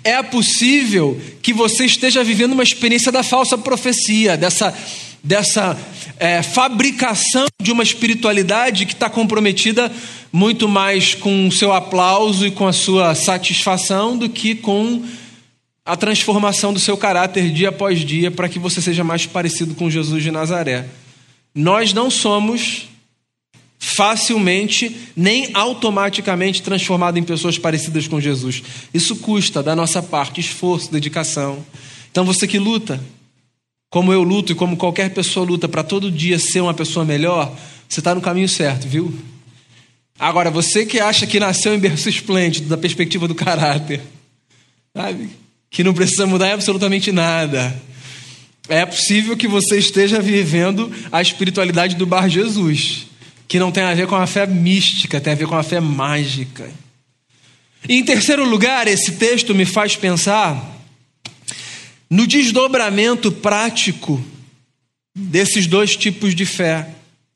é 0.04 0.22
possível 0.24 1.20
que 1.42 1.54
você 1.54 1.86
esteja 1.86 2.24
vivendo 2.24 2.54
uma 2.54 2.64
experiência 2.64 3.12
da 3.12 3.24
falsa 3.24 3.58
profecia, 3.58 4.36
dessa, 4.36 4.76
dessa 5.24 5.78
é, 6.18 6.42
fabricação 6.42 7.46
de 7.62 7.72
uma 7.72 7.84
espiritualidade 7.84 8.86
que 8.86 8.94
está 8.94 9.10
comprometida 9.10 9.92
muito 10.32 10.68
mais 10.68 11.14
com 11.14 11.48
o 11.48 11.52
seu 11.52 11.74
aplauso 11.74 12.46
e 12.46 12.52
com 12.52 12.68
a 12.68 12.74
sua 12.74 13.14
satisfação 13.16 14.18
do 14.18 14.30
que 14.30 14.56
com 14.56 15.04
a 15.86 15.96
transformação 15.96 16.74
do 16.74 16.80
seu 16.80 16.96
caráter 16.96 17.52
dia 17.52 17.70
após 17.70 18.00
dia 18.00 18.32
para 18.32 18.48
que 18.48 18.60
você 18.60 18.82
seja 18.82 19.04
mais 19.04 19.26
parecido 19.26 19.76
com 19.76 19.90
Jesus 19.90 20.24
de 20.24 20.32
Nazaré. 20.32 20.86
Nós 21.54 21.92
não 21.94 22.10
somos 22.10 22.91
facilmente 23.84 24.96
nem 25.16 25.50
automaticamente 25.56 26.62
transformado 26.62 27.18
em 27.18 27.24
pessoas 27.24 27.58
parecidas 27.58 28.08
com 28.08 28.22
Jesus. 28.22 28.62
Isso 28.94 29.16
custa 29.16 29.64
da 29.64 29.76
nossa 29.76 30.04
parte 30.04 30.40
esforço, 30.40 30.92
dedicação. 30.92 31.66
Então 32.12 32.24
você 32.24 32.46
que 32.46 32.60
luta, 32.60 33.04
como 33.90 34.14
eu 34.14 34.22
luto 34.22 34.52
e 34.52 34.56
como 34.56 34.78
qualquer 34.78 35.10
pessoa 35.10 35.48
luta 35.48 35.68
para 35.68 35.84
todo 35.84 36.12
dia 36.12 36.38
ser 36.38 36.62
uma 36.62 36.76
pessoa 36.76 37.04
melhor, 37.04 37.58
você 37.90 38.02
está 38.02 38.14
no 38.14 38.22
caminho 38.22 38.48
certo, 38.48 38.88
viu? 38.88 39.12
Agora, 40.20 40.52
você 40.52 40.86
que 40.86 41.00
acha 41.00 41.26
que 41.26 41.40
nasceu 41.40 41.74
em 41.74 41.80
berço 41.80 42.08
esplêndido, 42.08 42.70
da 42.70 42.78
perspectiva 42.78 43.28
do 43.28 43.34
caráter, 43.34 44.00
sabe? 44.96 45.32
Que 45.72 45.84
não 45.84 45.96
precisa 45.96 46.28
mudar 46.28 46.54
absolutamente 46.54 47.12
nada. 47.12 47.76
É 48.70 48.86
possível 48.86 49.36
que 49.36 49.48
você 49.48 49.80
esteja 49.80 50.22
vivendo 50.22 50.92
a 51.12 51.20
espiritualidade 51.20 51.96
do 51.96 52.06
Bar 52.06 52.30
Jesus 52.30 53.10
que 53.52 53.60
não 53.60 53.70
tem 53.70 53.84
a 53.84 53.94
ver 53.94 54.08
com 54.08 54.16
a 54.16 54.26
fé 54.26 54.48
mística, 54.48 55.20
tem 55.20 55.34
a 55.34 55.36
ver 55.36 55.46
com 55.46 55.58
a 55.58 55.62
fé 55.62 55.82
mágica. 55.82 56.72
E 57.86 57.98
em 57.98 58.02
terceiro 58.02 58.46
lugar, 58.46 58.88
esse 58.88 59.18
texto 59.18 59.54
me 59.54 59.66
faz 59.66 59.94
pensar 59.94 60.80
no 62.10 62.26
desdobramento 62.26 63.30
prático 63.30 64.24
desses 65.14 65.68
dois 65.68 65.98
tipos 65.98 66.34
de 66.34 66.46
fé, 66.46 66.88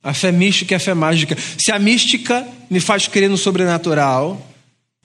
a 0.02 0.14
fé 0.14 0.32
mística 0.32 0.74
e 0.74 0.78
a 0.78 0.80
fé 0.80 0.94
mágica. 0.94 1.38
Se 1.58 1.70
a 1.70 1.78
mística 1.78 2.48
me 2.70 2.80
faz 2.80 3.10
crer 3.10 3.30
no 3.30 3.38
sobrenatural, 3.38 4.42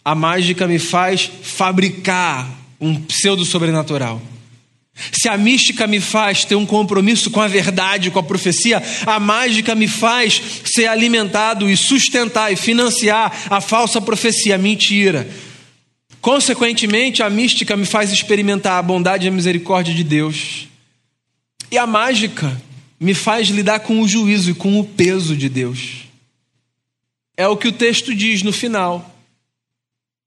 a 0.05 0.15
mágica 0.15 0.69
me 0.69 0.79
faz 0.79 1.29
fabricar 1.43 2.49
um 2.81 2.95
pseudo 2.95 3.45
sobrenatural. 3.45 4.23
Se 5.13 5.29
a 5.29 5.37
mística 5.37 5.87
me 5.87 6.01
faz 6.01 6.45
ter 6.45 6.55
um 6.55 6.67
compromisso 6.67 7.31
com 7.31 7.41
a 7.41 7.49
verdade, 7.49 8.11
com 8.11 8.19
a 8.19 8.23
profecia, 8.23 8.83
a 9.07 9.21
mágica 9.21 9.75
me 9.75 9.89
faz 9.89 10.41
ser 10.65 10.87
alimentado 10.87 11.69
e 11.69 11.77
sustentar 11.77 12.53
e 12.53 12.57
financiar 12.57 13.47
a 13.51 13.61
falsa 13.61 14.01
profecia, 14.01 14.55
a 14.55 14.59
mentira. 14.59 15.29
Consequentemente, 16.21 17.23
a 17.23 17.31
mística 17.31 17.77
me 17.77 17.87
faz 17.87 18.13
experimentar 18.13 18.79
a 18.79 18.83
bondade 18.83 19.27
e 19.27 19.29
a 19.29 19.33
misericórdia 19.33 19.95
de 19.95 20.05
Deus. 20.05 20.69
E 21.71 21.79
a 21.79 21.87
mágica 21.87 22.61
me 22.99 23.15
faz 23.15 23.49
lidar 23.49 23.81
com 23.81 24.01
o 24.01 24.09
juízo 24.09 24.51
e 24.51 24.55
com 24.55 24.79
o 24.79 24.85
peso 24.85 25.35
de 25.35 25.49
Deus. 25.49 26.05
É 27.37 27.49
o 27.49 27.57
que 27.57 27.69
o 27.69 27.73
texto 27.73 28.15
diz 28.15 28.43
no 28.43 28.53
final. 28.53 29.10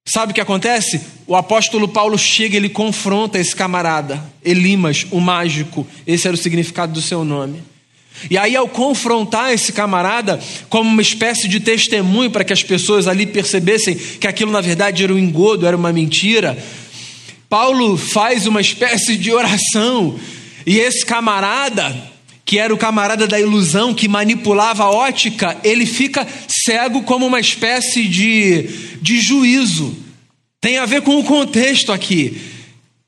Sabe 0.05 0.31
o 0.31 0.35
que 0.35 0.41
acontece? 0.41 1.01
O 1.25 1.35
apóstolo 1.35 1.87
Paulo 1.87 2.17
chega, 2.17 2.57
ele 2.57 2.67
confronta 2.67 3.39
esse 3.39 3.55
camarada, 3.55 4.21
Elimas, 4.43 5.05
o 5.09 5.21
mágico, 5.21 5.87
esse 6.05 6.27
era 6.27 6.35
o 6.35 6.39
significado 6.39 6.91
do 6.91 7.01
seu 7.01 7.23
nome. 7.23 7.63
E 8.29 8.37
aí, 8.37 8.55
ao 8.55 8.67
confrontar 8.67 9.53
esse 9.53 9.71
camarada, 9.71 10.39
como 10.69 10.89
uma 10.89 11.01
espécie 11.01 11.47
de 11.47 11.59
testemunho 11.59 12.29
para 12.29 12.43
que 12.43 12.53
as 12.53 12.61
pessoas 12.61 13.07
ali 13.07 13.25
percebessem 13.25 13.95
que 13.95 14.27
aquilo 14.27 14.51
na 14.51 14.61
verdade 14.61 15.03
era 15.03 15.13
um 15.13 15.17
engodo, 15.17 15.65
era 15.65 15.75
uma 15.75 15.93
mentira, 15.93 16.57
Paulo 17.49 17.97
faz 17.97 18.45
uma 18.45 18.61
espécie 18.61 19.15
de 19.15 19.31
oração, 19.31 20.19
e 20.65 20.79
esse 20.79 21.05
camarada, 21.05 21.95
que 22.53 22.59
era 22.59 22.71
o 22.71 22.77
camarada 22.77 23.25
da 23.25 23.39
ilusão, 23.39 23.95
que 23.95 24.07
manipulava 24.07 24.83
a 24.83 24.91
ótica, 24.91 25.57
ele 25.63 25.87
fica 25.87 26.27
cego 26.47 27.01
como 27.01 27.25
uma 27.25 27.39
espécie 27.39 28.07
de, 28.07 28.69
de 29.01 29.19
juízo. 29.19 29.97
Tem 30.61 30.77
a 30.77 30.85
ver 30.85 31.01
com 31.01 31.17
o 31.17 31.23
contexto 31.23 31.91
aqui. 31.91 32.39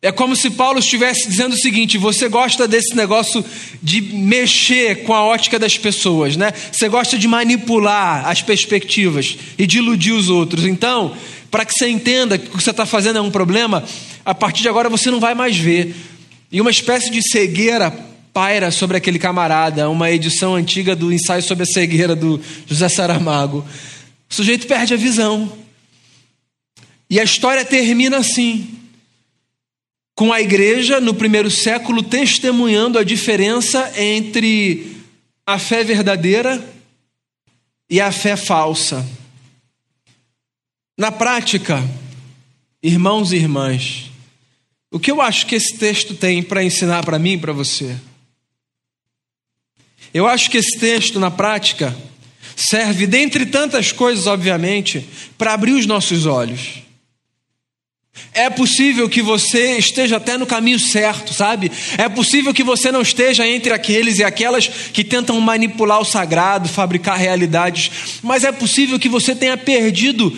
É 0.02 0.12
como 0.12 0.36
se 0.36 0.50
Paulo 0.50 0.80
estivesse 0.80 1.30
dizendo 1.30 1.54
o 1.54 1.60
seguinte: 1.60 1.96
você 1.96 2.28
gosta 2.28 2.68
desse 2.68 2.96
negócio 2.96 3.46
de 3.84 4.02
mexer 4.02 5.04
com 5.04 5.14
a 5.14 5.24
ótica 5.24 5.60
das 5.60 5.78
pessoas, 5.78 6.36
né? 6.36 6.52
Você 6.72 6.90
gosta 6.90 7.16
de 7.16 7.28
manipular 7.28 8.28
as 8.28 8.42
perspectivas 8.42 9.38
e 9.60 9.68
de 9.68 9.78
iludir 9.78 10.14
os 10.14 10.28
outros. 10.28 10.66
Então, 10.66 11.16
para 11.52 11.66
que 11.66 11.74
você 11.74 11.88
entenda 11.88 12.36
que 12.40 12.48
o 12.48 12.58
que 12.58 12.64
você 12.64 12.72
está 12.72 12.88
fazendo 12.88 13.20
é 13.20 13.22
um 13.22 13.30
problema, 13.30 13.84
a 14.26 14.34
partir 14.34 14.64
de 14.64 14.70
agora 14.70 14.90
você 14.90 15.12
não 15.12 15.20
vai 15.20 15.36
mais 15.36 15.56
ver. 15.56 15.94
E 16.52 16.60
uma 16.60 16.72
espécie 16.72 17.12
de 17.12 17.22
cegueira 17.22 18.15
paira 18.36 18.70
sobre 18.70 18.98
aquele 18.98 19.18
camarada, 19.18 19.90
uma 19.90 20.12
edição 20.12 20.56
antiga 20.56 20.94
do 20.94 21.10
ensaio 21.10 21.42
sobre 21.42 21.64
a 21.64 21.66
cegueira 21.66 22.14
do 22.14 22.42
José 22.68 22.90
Saramago. 22.90 23.66
O 24.30 24.34
sujeito 24.34 24.68
perde 24.68 24.94
a 24.94 24.98
visão. 24.98 25.58
E 27.10 27.18
a 27.18 27.24
história 27.24 27.64
termina 27.64 28.18
assim: 28.18 28.78
com 30.14 30.34
a 30.34 30.42
igreja 30.42 31.00
no 31.00 31.14
primeiro 31.14 31.50
século 31.50 32.04
testemunhando 32.04 33.00
a 33.00 33.06
diferença 33.06 33.94
entre 33.98 34.98
a 35.48 35.58
fé 35.58 35.86
verdadeira 35.86 36.62
e 37.90 38.02
a 38.02 38.12
fé 38.12 38.36
falsa. 38.36 39.08
Na 40.98 41.10
prática, 41.10 41.82
irmãos 42.84 43.32
e 43.32 43.38
irmãs, 43.38 44.12
o 44.92 45.00
que 45.00 45.10
eu 45.10 45.22
acho 45.22 45.46
que 45.46 45.56
esse 45.56 45.78
texto 45.78 46.16
tem 46.16 46.44
para 46.44 46.62
ensinar 46.62 47.06
para 47.06 47.18
mim 47.18 47.36
e 47.36 47.38
para 47.38 47.54
você? 47.54 47.96
Eu 50.16 50.26
acho 50.26 50.50
que 50.50 50.58
esse 50.58 50.78
texto, 50.80 51.20
na 51.20 51.30
prática, 51.30 51.94
serve, 52.56 53.06
dentre 53.06 53.46
tantas 53.46 53.92
coisas, 53.92 54.28
obviamente, 54.28 55.06
para 55.38 55.52
abrir 55.52 55.74
os 55.74 55.86
nossos 55.86 56.26
olhos. 56.26 56.86
É 58.34 58.50
possível 58.50 59.10
que 59.10 59.22
você 59.22 59.78
esteja 59.78 60.16
até 60.16 60.38
no 60.38 60.46
caminho 60.46 60.80
certo, 60.80 61.34
sabe? 61.34 61.70
É 61.98 62.08
possível 62.08 62.54
que 62.54 62.64
você 62.64 62.94
não 62.94 63.02
esteja 63.02 63.46
entre 63.46 63.74
aqueles 63.74 64.20
e 64.20 64.24
aquelas 64.24 64.70
que 64.70 65.04
tentam 65.04 65.38
manipular 65.42 66.00
o 66.00 66.06
sagrado, 66.06 66.70
fabricar 66.70 67.20
realidades, 67.20 67.92
mas 68.24 68.46
é 68.46 68.54
possível 68.54 68.98
que 68.98 69.10
você 69.10 69.36
tenha 69.36 69.58
perdido 69.58 70.34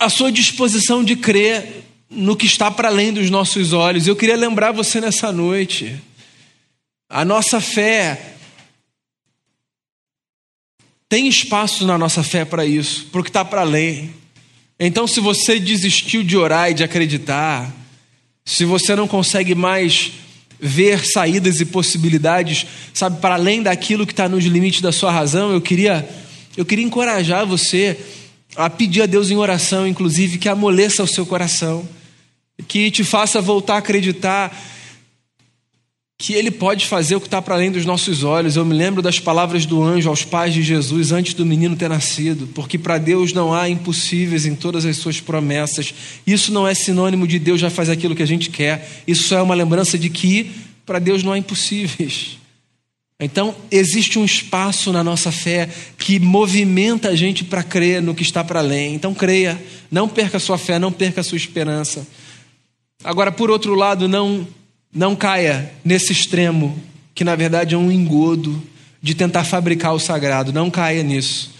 a 0.00 0.08
sua 0.08 0.32
disposição 0.32 1.04
de 1.04 1.14
crer 1.14 1.84
no 2.10 2.34
que 2.34 2.46
está 2.46 2.72
para 2.72 2.88
além 2.88 3.12
dos 3.12 3.30
nossos 3.30 3.72
olhos. 3.72 4.08
Eu 4.08 4.16
queria 4.16 4.36
lembrar 4.36 4.72
você 4.72 5.00
nessa 5.00 5.30
noite. 5.30 5.94
A 7.08 7.24
nossa 7.24 7.60
fé 7.60 8.32
tem 11.08 11.28
espaço 11.28 11.86
na 11.86 11.96
nossa 11.96 12.22
fé 12.22 12.44
para 12.44 12.64
isso, 12.64 13.06
para 13.12 13.20
o 13.20 13.24
que 13.24 13.30
está 13.30 13.44
para 13.44 13.60
além. 13.60 14.10
Então, 14.78 15.06
se 15.06 15.20
você 15.20 15.58
desistiu 15.58 16.22
de 16.22 16.36
orar 16.36 16.70
e 16.70 16.74
de 16.74 16.84
acreditar, 16.84 17.72
se 18.44 18.64
você 18.64 18.94
não 18.94 19.06
consegue 19.08 19.54
mais 19.54 20.12
ver 20.58 21.04
saídas 21.06 21.60
e 21.60 21.64
possibilidades, 21.64 22.66
sabe, 22.92 23.20
para 23.20 23.34
além 23.34 23.62
daquilo 23.62 24.06
que 24.06 24.12
está 24.12 24.28
nos 24.28 24.44
limites 24.44 24.80
da 24.80 24.92
sua 24.92 25.12
razão, 25.12 25.52
eu 25.52 25.60
queria, 25.60 26.08
eu 26.56 26.64
queria 26.64 26.84
encorajar 26.84 27.46
você 27.46 27.98
a 28.56 28.68
pedir 28.68 29.02
a 29.02 29.06
Deus 29.06 29.30
em 29.30 29.36
oração, 29.36 29.86
inclusive, 29.86 30.38
que 30.38 30.48
amoleça 30.48 31.02
o 31.02 31.06
seu 31.06 31.26
coração, 31.26 31.86
que 32.66 32.90
te 32.90 33.04
faça 33.04 33.40
voltar 33.40 33.74
a 33.74 33.78
acreditar 33.78 34.56
que 36.18 36.32
ele 36.32 36.50
pode 36.50 36.86
fazer 36.86 37.14
o 37.14 37.20
que 37.20 37.26
está 37.26 37.42
para 37.42 37.54
além 37.54 37.70
dos 37.70 37.84
nossos 37.84 38.24
olhos. 38.24 38.56
Eu 38.56 38.64
me 38.64 38.74
lembro 38.74 39.02
das 39.02 39.20
palavras 39.20 39.66
do 39.66 39.82
anjo 39.82 40.08
aos 40.08 40.24
pais 40.24 40.54
de 40.54 40.62
Jesus 40.62 41.12
antes 41.12 41.34
do 41.34 41.44
menino 41.44 41.76
ter 41.76 41.88
nascido, 41.88 42.46
porque 42.54 42.78
para 42.78 42.96
Deus 42.96 43.34
não 43.34 43.52
há 43.52 43.68
impossíveis 43.68 44.46
em 44.46 44.54
todas 44.54 44.86
as 44.86 44.96
suas 44.96 45.20
promessas. 45.20 45.92
Isso 46.26 46.50
não 46.52 46.66
é 46.66 46.74
sinônimo 46.74 47.26
de 47.26 47.38
Deus 47.38 47.60
já 47.60 47.68
faz 47.68 47.90
aquilo 47.90 48.14
que 48.14 48.22
a 48.22 48.26
gente 48.26 48.48
quer. 48.48 49.02
Isso 49.06 49.34
é 49.34 49.42
uma 49.42 49.54
lembrança 49.54 49.98
de 49.98 50.08
que 50.08 50.52
para 50.86 50.98
Deus 50.98 51.22
não 51.22 51.32
há 51.32 51.38
impossíveis. 51.38 52.38
Então, 53.18 53.54
existe 53.70 54.18
um 54.18 54.24
espaço 54.24 54.92
na 54.92 55.02
nossa 55.02 55.32
fé 55.32 55.68
que 55.98 56.18
movimenta 56.18 57.08
a 57.08 57.16
gente 57.16 57.44
para 57.44 57.62
crer 57.62 58.02
no 58.02 58.14
que 58.14 58.22
está 58.22 58.44
para 58.44 58.60
além. 58.60 58.94
Então, 58.94 59.14
creia, 59.14 59.62
não 59.90 60.06
perca 60.06 60.36
a 60.36 60.40
sua 60.40 60.58
fé, 60.58 60.78
não 60.78 60.92
perca 60.92 61.22
a 61.22 61.24
sua 61.24 61.36
esperança. 61.36 62.06
Agora, 63.02 63.32
por 63.32 63.50
outro 63.50 63.74
lado, 63.74 64.06
não 64.06 64.46
não 64.96 65.14
caia 65.14 65.70
nesse 65.84 66.10
extremo, 66.10 66.74
que 67.14 67.22
na 67.22 67.36
verdade 67.36 67.74
é 67.74 67.78
um 67.78 67.92
engodo 67.92 68.62
de 69.02 69.14
tentar 69.14 69.44
fabricar 69.44 69.94
o 69.94 70.00
sagrado. 70.00 70.54
Não 70.54 70.70
caia 70.70 71.02
nisso. 71.02 71.54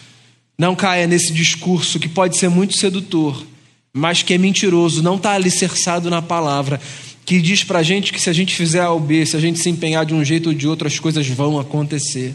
Não 0.58 0.74
caia 0.74 1.06
nesse 1.06 1.34
discurso 1.34 2.00
que 2.00 2.08
pode 2.08 2.38
ser 2.38 2.48
muito 2.48 2.74
sedutor, 2.74 3.46
mas 3.92 4.22
que 4.22 4.32
é 4.32 4.38
mentiroso, 4.38 5.02
não 5.02 5.16
está 5.16 5.32
alicerçado 5.32 6.08
na 6.08 6.22
palavra, 6.22 6.80
que 7.26 7.42
diz 7.42 7.62
para 7.62 7.80
a 7.80 7.82
gente 7.82 8.10
que 8.10 8.20
se 8.20 8.30
a 8.30 8.32
gente 8.32 8.54
fizer 8.54 8.80
A 8.80 8.90
ou 8.90 8.98
B, 8.98 9.26
se 9.26 9.36
a 9.36 9.40
gente 9.40 9.58
se 9.58 9.68
empenhar 9.68 10.06
de 10.06 10.14
um 10.14 10.24
jeito 10.24 10.48
ou 10.48 10.54
de 10.54 10.66
outro, 10.66 10.88
as 10.88 10.98
coisas 10.98 11.26
vão 11.28 11.58
acontecer. 11.60 12.34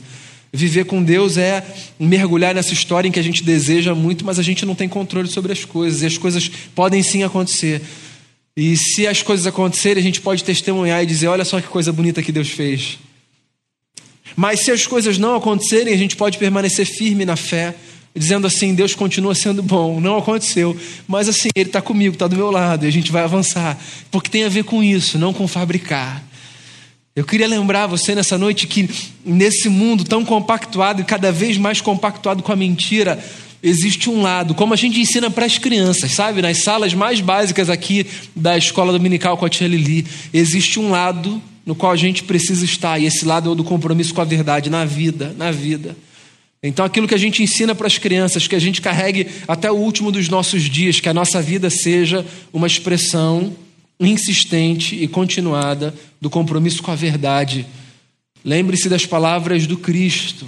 Viver 0.54 0.86
com 0.86 1.02
Deus 1.02 1.36
é 1.36 1.66
mergulhar 2.00 2.54
nessa 2.54 2.74
história 2.74 3.08
em 3.08 3.12
que 3.12 3.20
a 3.20 3.24
gente 3.24 3.44
deseja 3.44 3.96
muito, 3.96 4.24
mas 4.24 4.38
a 4.38 4.44
gente 4.44 4.68
não 4.68 4.76
tem 4.76 4.88
controle 4.88 5.28
sobre 5.28 5.52
as 5.52 5.66
coisas, 5.66 6.04
e 6.04 6.06
as 6.06 6.18
coisas 6.18 6.48
podem 6.76 7.02
sim 7.02 7.24
acontecer. 7.24 7.82
E 8.56 8.76
se 8.76 9.08
as 9.08 9.22
coisas 9.22 9.48
acontecerem, 9.48 10.02
a 10.02 10.06
gente 10.06 10.22
pode 10.22 10.44
testemunhar 10.44 11.02
e 11.04 11.06
dizer: 11.06 11.28
olha 11.28 11.46
só 11.46 11.62
que 11.62 11.68
coisa 11.68 11.92
bonita 11.92 12.22
que 12.22 12.32
Deus 12.32 12.50
fez. 12.50 13.00
Mas 14.36 14.62
se 14.62 14.72
as 14.72 14.86
coisas 14.86 15.18
não 15.18 15.36
acontecerem, 15.36 15.94
a 15.94 15.98
gente 15.98 16.16
pode 16.16 16.38
permanecer 16.38 16.86
firme 16.86 17.26
na 17.26 17.36
fé, 17.36 17.76
dizendo 18.16 18.48
assim: 18.48 18.76
Deus 18.76 18.94
continua 18.94 19.34
sendo 19.34 19.64
bom. 19.64 20.00
Não 20.02 20.18
aconteceu, 20.18 20.78
mas 21.08 21.30
assim, 21.30 21.50
Ele 21.56 21.70
está 21.70 21.82
comigo, 21.82 22.16
está 22.16 22.28
do 22.28 22.36
meu 22.36 22.52
lado, 22.52 22.86
e 22.86 22.88
a 22.88 22.92
gente 22.92 23.12
vai 23.12 23.24
avançar, 23.24 23.78
porque 24.10 24.30
tem 24.30 24.44
a 24.44 24.50
ver 24.50 24.64
com 24.64 24.84
isso, 24.84 25.18
não 25.18 25.34
com 25.34 25.48
fabricar. 25.48 26.24
Eu 27.14 27.26
queria 27.26 27.48
lembrar 27.48 27.88
você 27.88 28.16
nessa 28.16 28.38
noite 28.38 28.68
que 28.68 28.90
nesse 29.26 29.68
mundo 29.68 30.06
tão 30.06 30.24
compactuado 30.24 31.02
e 31.02 31.06
cada 31.06 31.30
vez 31.30 31.58
mais 31.58 31.82
compactuado 31.82 32.42
com 32.42 32.54
a 32.54 32.56
mentira, 32.56 33.22
existe 33.64 34.10
um 34.10 34.22
lado, 34.22 34.56
como 34.56 34.74
a 34.74 34.78
gente 34.78 35.00
ensina 35.00 35.30
para 35.30 35.46
as 35.46 35.58
crianças, 35.58 36.12
sabe? 36.12 36.42
Nas 36.42 36.64
salas 36.64 36.94
mais 36.94 37.22
básicas 37.22 37.70
aqui 37.70 38.06
da 38.36 38.58
escola 38.58 38.92
dominical 38.92 39.38
com 39.38 39.46
a 39.46 39.50
tia 39.50 39.68
Lili, 39.68 40.06
existe 40.34 40.80
um 40.80 40.90
lado 40.90 41.42
no 41.66 41.76
qual 41.76 41.92
a 41.92 41.96
gente 41.96 42.24
precisa 42.24 42.66
estar, 42.66 43.00
e 43.00 43.06
esse 43.06 43.24
lado 43.24 43.50
é 43.50 43.52
o 43.52 43.56
do 43.56 43.64
compromisso 43.64 44.14
com 44.14 44.22
a 44.22 44.26
verdade 44.26 44.70
na 44.70 44.84
vida, 44.84 45.36
na 45.38 45.52
vida. 45.52 45.96
Então, 46.64 46.86
aquilo 46.86 47.08
que 47.08 47.16
a 47.16 47.20
gente 47.20 47.42
ensina 47.42 47.74
para 47.74 47.88
as 47.88 47.98
crianças, 47.98 48.48
que 48.48 48.56
a 48.56 48.60
gente 48.60 48.82
carregue 48.82 49.28
até 49.48 49.72
o 49.72 49.76
último 49.76 50.12
dos 50.12 50.30
nossos 50.30 50.64
dias, 50.64 51.00
que 51.00 51.10
a 51.10 51.14
nossa 51.14 51.42
vida 51.42 51.70
seja 51.70 52.26
uma 52.54 52.68
expressão 52.68 53.56
insistente 54.00 54.96
e 54.96 55.08
continuada 55.08 55.94
do 56.20 56.30
compromisso 56.30 56.84
com 56.84 56.92
a 56.92 56.96
verdade. 56.96 57.66
Lembre-se 58.44 58.90
das 58.90 59.06
palavras 59.06 59.66
do 59.66 59.78
Cristo. 59.78 60.46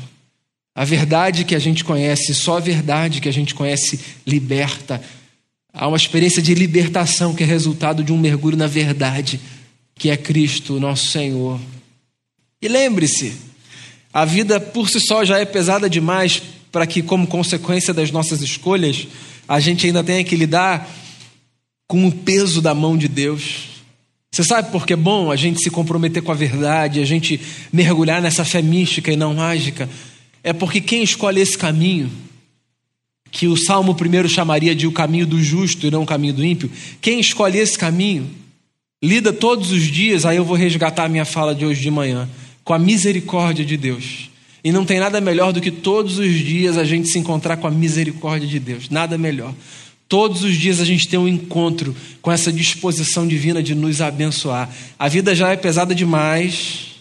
A 0.75 0.83
verdade 0.83 1.43
que 1.43 1.53
a 1.53 1.59
gente 1.59 1.83
conhece, 1.83 2.33
só 2.33 2.57
a 2.57 2.59
verdade 2.59 3.21
que 3.21 3.29
a 3.29 3.33
gente 3.33 3.53
conhece 3.53 3.99
liberta. 4.25 5.01
Há 5.71 5.87
uma 5.87 5.97
experiência 5.97 6.41
de 6.41 6.53
libertação 6.55 7.35
que 7.35 7.43
é 7.43 7.45
resultado 7.45 8.03
de 8.03 8.11
um 8.11 8.17
mergulho 8.17 8.57
na 8.57 8.67
verdade, 8.67 9.39
que 9.95 10.09
é 10.09 10.17
Cristo, 10.17 10.79
nosso 10.79 11.07
Senhor. 11.07 11.59
E 12.61 12.67
lembre-se, 12.67 13.33
a 14.11 14.25
vida 14.25 14.59
por 14.59 14.89
si 14.89 14.99
só 14.99 15.23
já 15.23 15.39
é 15.39 15.45
pesada 15.45 15.89
demais 15.89 16.41
para 16.71 16.87
que, 16.87 17.03
como 17.03 17.27
consequência 17.27 17.93
das 17.93 18.09
nossas 18.09 18.41
escolhas, 18.41 19.07
a 19.47 19.59
gente 19.59 19.85
ainda 19.85 20.03
tenha 20.03 20.23
que 20.23 20.35
lidar 20.35 20.89
com 21.87 22.07
o 22.07 22.11
peso 22.11 22.61
da 22.61 22.73
mão 22.73 22.97
de 22.97 23.07
Deus. 23.07 23.65
Você 24.31 24.43
sabe 24.43 24.71
por 24.71 24.87
que 24.87 24.93
é 24.93 24.95
bom 24.95 25.29
a 25.29 25.35
gente 25.35 25.61
se 25.61 25.69
comprometer 25.69 26.23
com 26.23 26.31
a 26.31 26.35
verdade, 26.35 26.99
a 26.99 27.05
gente 27.05 27.39
mergulhar 27.71 28.19
nessa 28.19 28.43
fé 28.43 28.63
mística 28.63 29.11
e 29.11 29.15
não 29.15 29.35
mágica? 29.35 29.87
É 30.43 30.51
porque 30.51 30.81
quem 30.81 31.01
escolhe 31.01 31.39
esse 31.39 31.57
caminho, 31.57 32.11
que 33.31 33.47
o 33.47 33.57
Salmo 33.57 33.95
primeiro 33.95 34.27
chamaria 34.27 34.75
de 34.75 34.85
o 34.85 34.91
caminho 34.91 35.25
do 35.25 35.41
justo 35.41 35.87
e 35.87 35.91
não 35.91 36.03
o 36.03 36.05
caminho 36.05 36.33
do 36.33 36.45
ímpio, 36.45 36.69
quem 37.01 37.19
escolhe 37.19 37.57
esse 37.57 37.77
caminho, 37.77 38.29
lida 39.01 39.33
todos 39.33 39.71
os 39.71 39.83
dias, 39.83 40.25
aí 40.25 40.37
eu 40.37 40.45
vou 40.45 40.55
resgatar 40.55 41.05
a 41.05 41.09
minha 41.09 41.25
fala 41.25 41.55
de 41.55 41.65
hoje 41.65 41.81
de 41.81 41.89
manhã 41.89 42.29
com 42.63 42.73
a 42.73 42.79
misericórdia 42.79 43.65
de 43.65 43.77
Deus. 43.77 44.29
E 44.63 44.71
não 44.71 44.85
tem 44.85 44.99
nada 44.99 45.19
melhor 45.19 45.51
do 45.51 45.59
que 45.59 45.71
todos 45.71 46.19
os 46.19 46.31
dias 46.33 46.77
a 46.77 46.85
gente 46.85 47.09
se 47.09 47.19
encontrar 47.19 47.57
com 47.57 47.67
a 47.67 47.71
misericórdia 47.71 48.47
de 48.47 48.59
Deus. 48.59 48.89
Nada 48.89 49.17
melhor. 49.17 49.53
Todos 50.07 50.43
os 50.43 50.55
dias 50.55 50.79
a 50.79 50.85
gente 50.85 51.07
tem 51.07 51.19
um 51.19 51.27
encontro 51.27 51.95
com 52.21 52.31
essa 52.31 52.51
disposição 52.51 53.27
divina 53.27 53.63
de 53.63 53.73
nos 53.73 53.99
abençoar. 53.99 54.69
A 54.97 55.09
vida 55.09 55.35
já 55.35 55.49
é 55.49 55.57
pesada 55.57 55.93
demais 55.95 56.92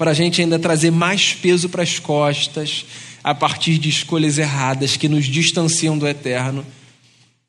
para 0.00 0.12
a 0.12 0.14
gente 0.14 0.40
ainda 0.40 0.58
trazer 0.58 0.90
mais 0.90 1.34
peso 1.34 1.68
para 1.68 1.82
as 1.82 1.98
costas 1.98 2.86
a 3.22 3.34
partir 3.34 3.76
de 3.76 3.90
escolhas 3.90 4.38
erradas 4.38 4.96
que 4.96 5.10
nos 5.10 5.26
distanciam 5.26 5.98
do 5.98 6.08
eterno. 6.08 6.64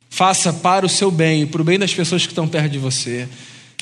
Faça 0.09 0.51
para 0.51 0.85
o 0.85 0.89
seu 0.89 1.09
bem 1.09 1.47
para 1.47 1.61
o 1.61 1.63
bem 1.63 1.79
das 1.79 1.93
pessoas 1.93 2.23
que 2.23 2.33
estão 2.33 2.49
perto 2.49 2.73
de 2.73 2.77
você 2.77 3.25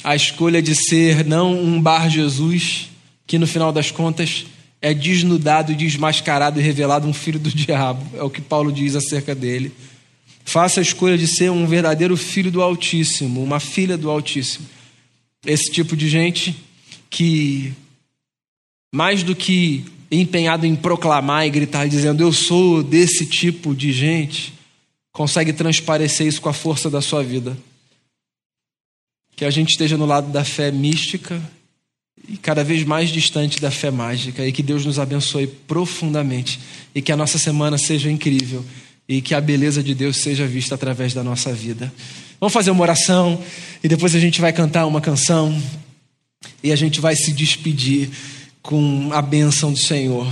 a 0.03 0.15
escolha 0.15 0.61
de 0.61 0.75
ser 0.75 1.25
não 1.25 1.59
um 1.59 1.81
bar 1.81 2.11
Jesus, 2.11 2.91
que 3.25 3.39
no 3.39 3.47
final 3.47 3.71
das 3.71 3.89
contas 3.89 4.45
é 4.79 4.93
desnudado, 4.93 5.73
desmascarado 5.73 6.59
e 6.59 6.63
revelado 6.63 7.07
um 7.07 7.13
filho 7.13 7.39
do 7.39 7.49
diabo. 7.51 8.05
É 8.15 8.21
o 8.21 8.29
que 8.29 8.39
Paulo 8.39 8.71
diz 8.71 8.95
acerca 8.95 9.33
dele. 9.33 9.71
Faça 10.45 10.79
a 10.79 10.83
escolha 10.83 11.17
de 11.17 11.25
ser 11.25 11.49
um 11.49 11.65
verdadeiro 11.65 12.15
filho 12.15 12.51
do 12.51 12.61
Altíssimo, 12.61 13.43
uma 13.43 13.59
filha 13.59 13.97
do 13.97 14.11
Altíssimo. 14.11 14.67
Esse 15.43 15.71
tipo 15.71 15.97
de 15.97 16.07
gente 16.07 16.55
que, 17.09 17.73
mais 18.91 19.23
do 19.23 19.35
que 19.35 19.85
empenhado 20.11 20.65
em 20.65 20.75
proclamar 20.75 21.45
e 21.45 21.49
gritar 21.49 21.87
dizendo 21.87 22.23
eu 22.23 22.33
sou 22.33 22.81
desse 22.81 23.25
tipo 23.25 23.75
de 23.75 23.91
gente, 23.91 24.53
consegue 25.11 25.53
transparecer 25.53 26.27
isso 26.27 26.41
com 26.41 26.49
a 26.49 26.53
força 26.53 26.89
da 26.89 27.01
sua 27.01 27.23
vida. 27.23 27.57
Que 29.35 29.45
a 29.45 29.51
gente 29.51 29.69
esteja 29.69 29.97
no 29.97 30.05
lado 30.05 30.31
da 30.31 30.43
fé 30.43 30.71
mística 30.71 31.41
e 32.27 32.37
cada 32.37 32.63
vez 32.63 32.83
mais 32.83 33.09
distante 33.09 33.61
da 33.61 33.71
fé 33.71 33.91
mágica 33.91 34.45
e 34.45 34.51
que 34.51 34.63
Deus 34.63 34.85
nos 34.85 34.99
abençoe 34.99 35.47
profundamente 35.47 36.59
e 36.93 37.01
que 37.01 37.11
a 37.11 37.17
nossa 37.17 37.37
semana 37.37 37.77
seja 37.77 38.11
incrível 38.11 38.65
e 39.07 39.21
que 39.21 39.33
a 39.33 39.41
beleza 39.41 39.81
de 39.81 39.95
Deus 39.95 40.17
seja 40.17 40.45
vista 40.45 40.75
através 40.75 41.13
da 41.13 41.23
nossa 41.23 41.53
vida. 41.53 41.91
Vamos 42.39 42.53
fazer 42.53 42.71
uma 42.71 42.81
oração 42.81 43.41
e 43.83 43.87
depois 43.87 44.13
a 44.15 44.19
gente 44.19 44.41
vai 44.41 44.51
cantar 44.51 44.85
uma 44.85 45.01
canção 45.01 45.61
e 46.63 46.71
a 46.71 46.75
gente 46.75 46.99
vai 46.99 47.15
se 47.15 47.31
despedir 47.31 48.09
com 48.61 49.09
a 49.13 49.21
bênção 49.21 49.71
do 49.71 49.79
Senhor. 49.79 50.27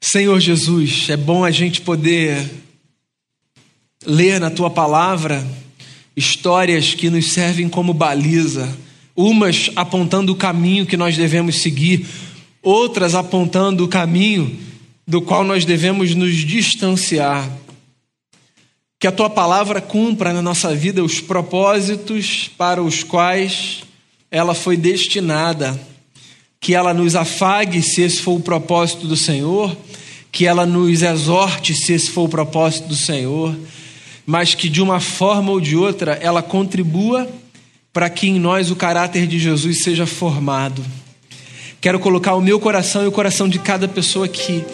Senhor 0.00 0.38
Jesus, 0.40 1.08
é 1.08 1.16
bom 1.16 1.44
a 1.44 1.50
gente 1.50 1.80
poder 1.80 2.50
ler 4.04 4.40
na 4.40 4.50
tua 4.50 4.68
palavra 4.68 5.46
histórias 6.16 6.92
que 6.92 7.08
nos 7.08 7.32
servem 7.32 7.68
como 7.68 7.94
baliza, 7.94 8.76
umas 9.16 9.70
apontando 9.76 10.32
o 10.32 10.36
caminho 10.36 10.86
que 10.86 10.96
nós 10.96 11.16
devemos 11.16 11.62
seguir, 11.62 12.06
outras 12.62 13.14
apontando 13.14 13.84
o 13.84 13.88
caminho 13.88 14.58
do 15.06 15.22
qual 15.22 15.44
nós 15.44 15.64
devemos 15.64 16.14
nos 16.14 16.34
distanciar. 16.36 17.50
Que 18.98 19.06
a 19.06 19.12
tua 19.12 19.30
palavra 19.30 19.80
cumpra 19.80 20.32
na 20.32 20.42
nossa 20.42 20.74
vida 20.74 21.02
os 21.02 21.20
propósitos 21.20 22.50
para 22.56 22.82
os 22.82 23.02
quais 23.02 23.82
ela 24.32 24.54
foi 24.54 24.76
destinada. 24.76 25.80
Que 26.60 26.74
ela 26.74 26.92
nos 26.94 27.14
afague 27.14 27.82
se 27.82 28.02
esse 28.02 28.20
for 28.20 28.36
o 28.36 28.40
propósito 28.40 29.06
do 29.06 29.16
Senhor, 29.16 29.76
que 30.30 30.46
ela 30.46 30.64
nos 30.64 31.02
exorte 31.02 31.74
se 31.74 31.92
esse 31.92 32.10
for 32.10 32.24
o 32.24 32.28
propósito 32.28 32.88
do 32.88 32.96
Senhor 32.96 33.54
mas 34.26 34.54
que 34.54 34.68
de 34.68 34.80
uma 34.80 35.00
forma 35.00 35.50
ou 35.50 35.60
de 35.60 35.76
outra 35.76 36.12
ela 36.14 36.42
contribua 36.42 37.28
para 37.92 38.08
que 38.08 38.28
em 38.28 38.38
nós 38.38 38.70
o 38.70 38.76
caráter 38.76 39.26
de 39.26 39.38
Jesus 39.38 39.82
seja 39.82 40.06
formado. 40.06 40.82
Quero 41.80 41.98
colocar 41.98 42.34
o 42.34 42.40
meu 42.40 42.58
coração 42.60 43.04
e 43.04 43.06
o 43.06 43.12
coração 43.12 43.48
de 43.48 43.58
cada 43.58 43.88
pessoa 43.88 44.26
aqui 44.26 44.64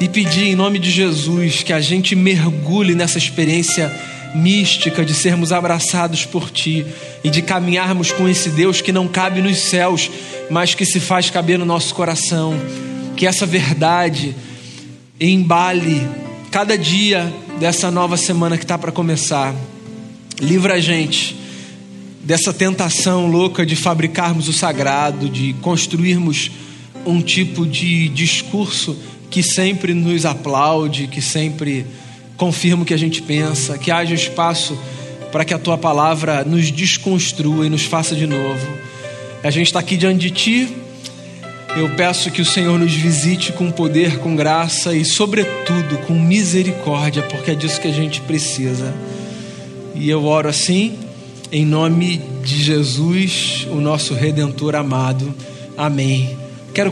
e 0.00 0.08
pedir 0.08 0.48
em 0.48 0.54
nome 0.54 0.78
de 0.78 0.90
Jesus 0.90 1.62
que 1.62 1.72
a 1.72 1.80
gente 1.80 2.14
mergulhe 2.14 2.94
nessa 2.94 3.18
experiência 3.18 3.90
mística 4.34 5.04
de 5.04 5.14
sermos 5.14 5.52
abraçados 5.52 6.24
por 6.24 6.50
Ti 6.50 6.84
e 7.24 7.30
de 7.30 7.42
caminharmos 7.42 8.12
com 8.12 8.28
esse 8.28 8.50
Deus 8.50 8.80
que 8.80 8.92
não 8.92 9.08
cabe 9.08 9.40
nos 9.40 9.58
céus, 9.58 10.10
mas 10.50 10.74
que 10.74 10.84
se 10.84 11.00
faz 11.00 11.30
caber 11.30 11.58
no 11.58 11.64
nosso 11.64 11.94
coração. 11.94 12.54
Que 13.16 13.26
essa 13.26 13.46
verdade 13.46 14.34
embale 15.20 16.06
cada 16.50 16.78
dia 16.78 17.32
dessa 17.58 17.90
nova 17.90 18.16
semana 18.16 18.56
que 18.56 18.64
está 18.64 18.78
para 18.78 18.92
começar. 18.92 19.54
Livra 20.40 20.74
a 20.74 20.80
gente 20.80 21.36
dessa 22.22 22.52
tentação 22.52 23.26
louca 23.26 23.64
de 23.64 23.74
fabricarmos 23.74 24.48
o 24.48 24.52
sagrado, 24.52 25.28
de 25.28 25.54
construirmos 25.62 26.50
um 27.06 27.22
tipo 27.22 27.66
de 27.66 28.08
discurso 28.10 28.96
que 29.30 29.42
sempre 29.42 29.94
nos 29.94 30.26
aplaude, 30.26 31.06
que 31.06 31.22
sempre 31.22 31.86
confirma 32.38 32.84
o 32.84 32.86
que 32.86 32.94
a 32.94 32.98
gente 32.98 33.20
pensa, 33.20 33.76
que 33.76 33.90
haja 33.90 34.14
espaço 34.14 34.78
para 35.30 35.44
que 35.44 35.52
a 35.52 35.58
tua 35.58 35.76
palavra 35.76 36.44
nos 36.44 36.70
desconstrua 36.70 37.66
e 37.66 37.68
nos 37.68 37.82
faça 37.82 38.14
de 38.14 38.26
novo. 38.26 38.66
A 39.42 39.50
gente 39.50 39.66
está 39.66 39.80
aqui 39.80 39.96
diante 39.96 40.20
de 40.20 40.30
ti 40.30 40.76
Eu 41.76 41.90
peço 41.90 42.30
que 42.30 42.40
o 42.40 42.44
Senhor 42.44 42.78
nos 42.78 42.92
visite 42.92 43.52
com 43.52 43.70
poder, 43.70 44.18
com 44.18 44.34
graça 44.34 44.94
e, 44.94 45.04
sobretudo, 45.04 45.98
com 46.06 46.14
misericórdia, 46.14 47.22
porque 47.22 47.50
é 47.50 47.54
disso 47.54 47.80
que 47.80 47.88
a 47.88 47.92
gente 47.92 48.20
precisa. 48.22 48.94
E 49.94 50.08
eu 50.08 50.24
oro 50.24 50.48
assim, 50.48 50.98
em 51.52 51.64
nome 51.64 52.20
de 52.42 52.62
Jesus, 52.64 53.66
o 53.70 53.80
nosso 53.80 54.14
redentor 54.14 54.74
amado. 54.74 55.32
Amém. 55.76 56.36
Quero 56.74 56.90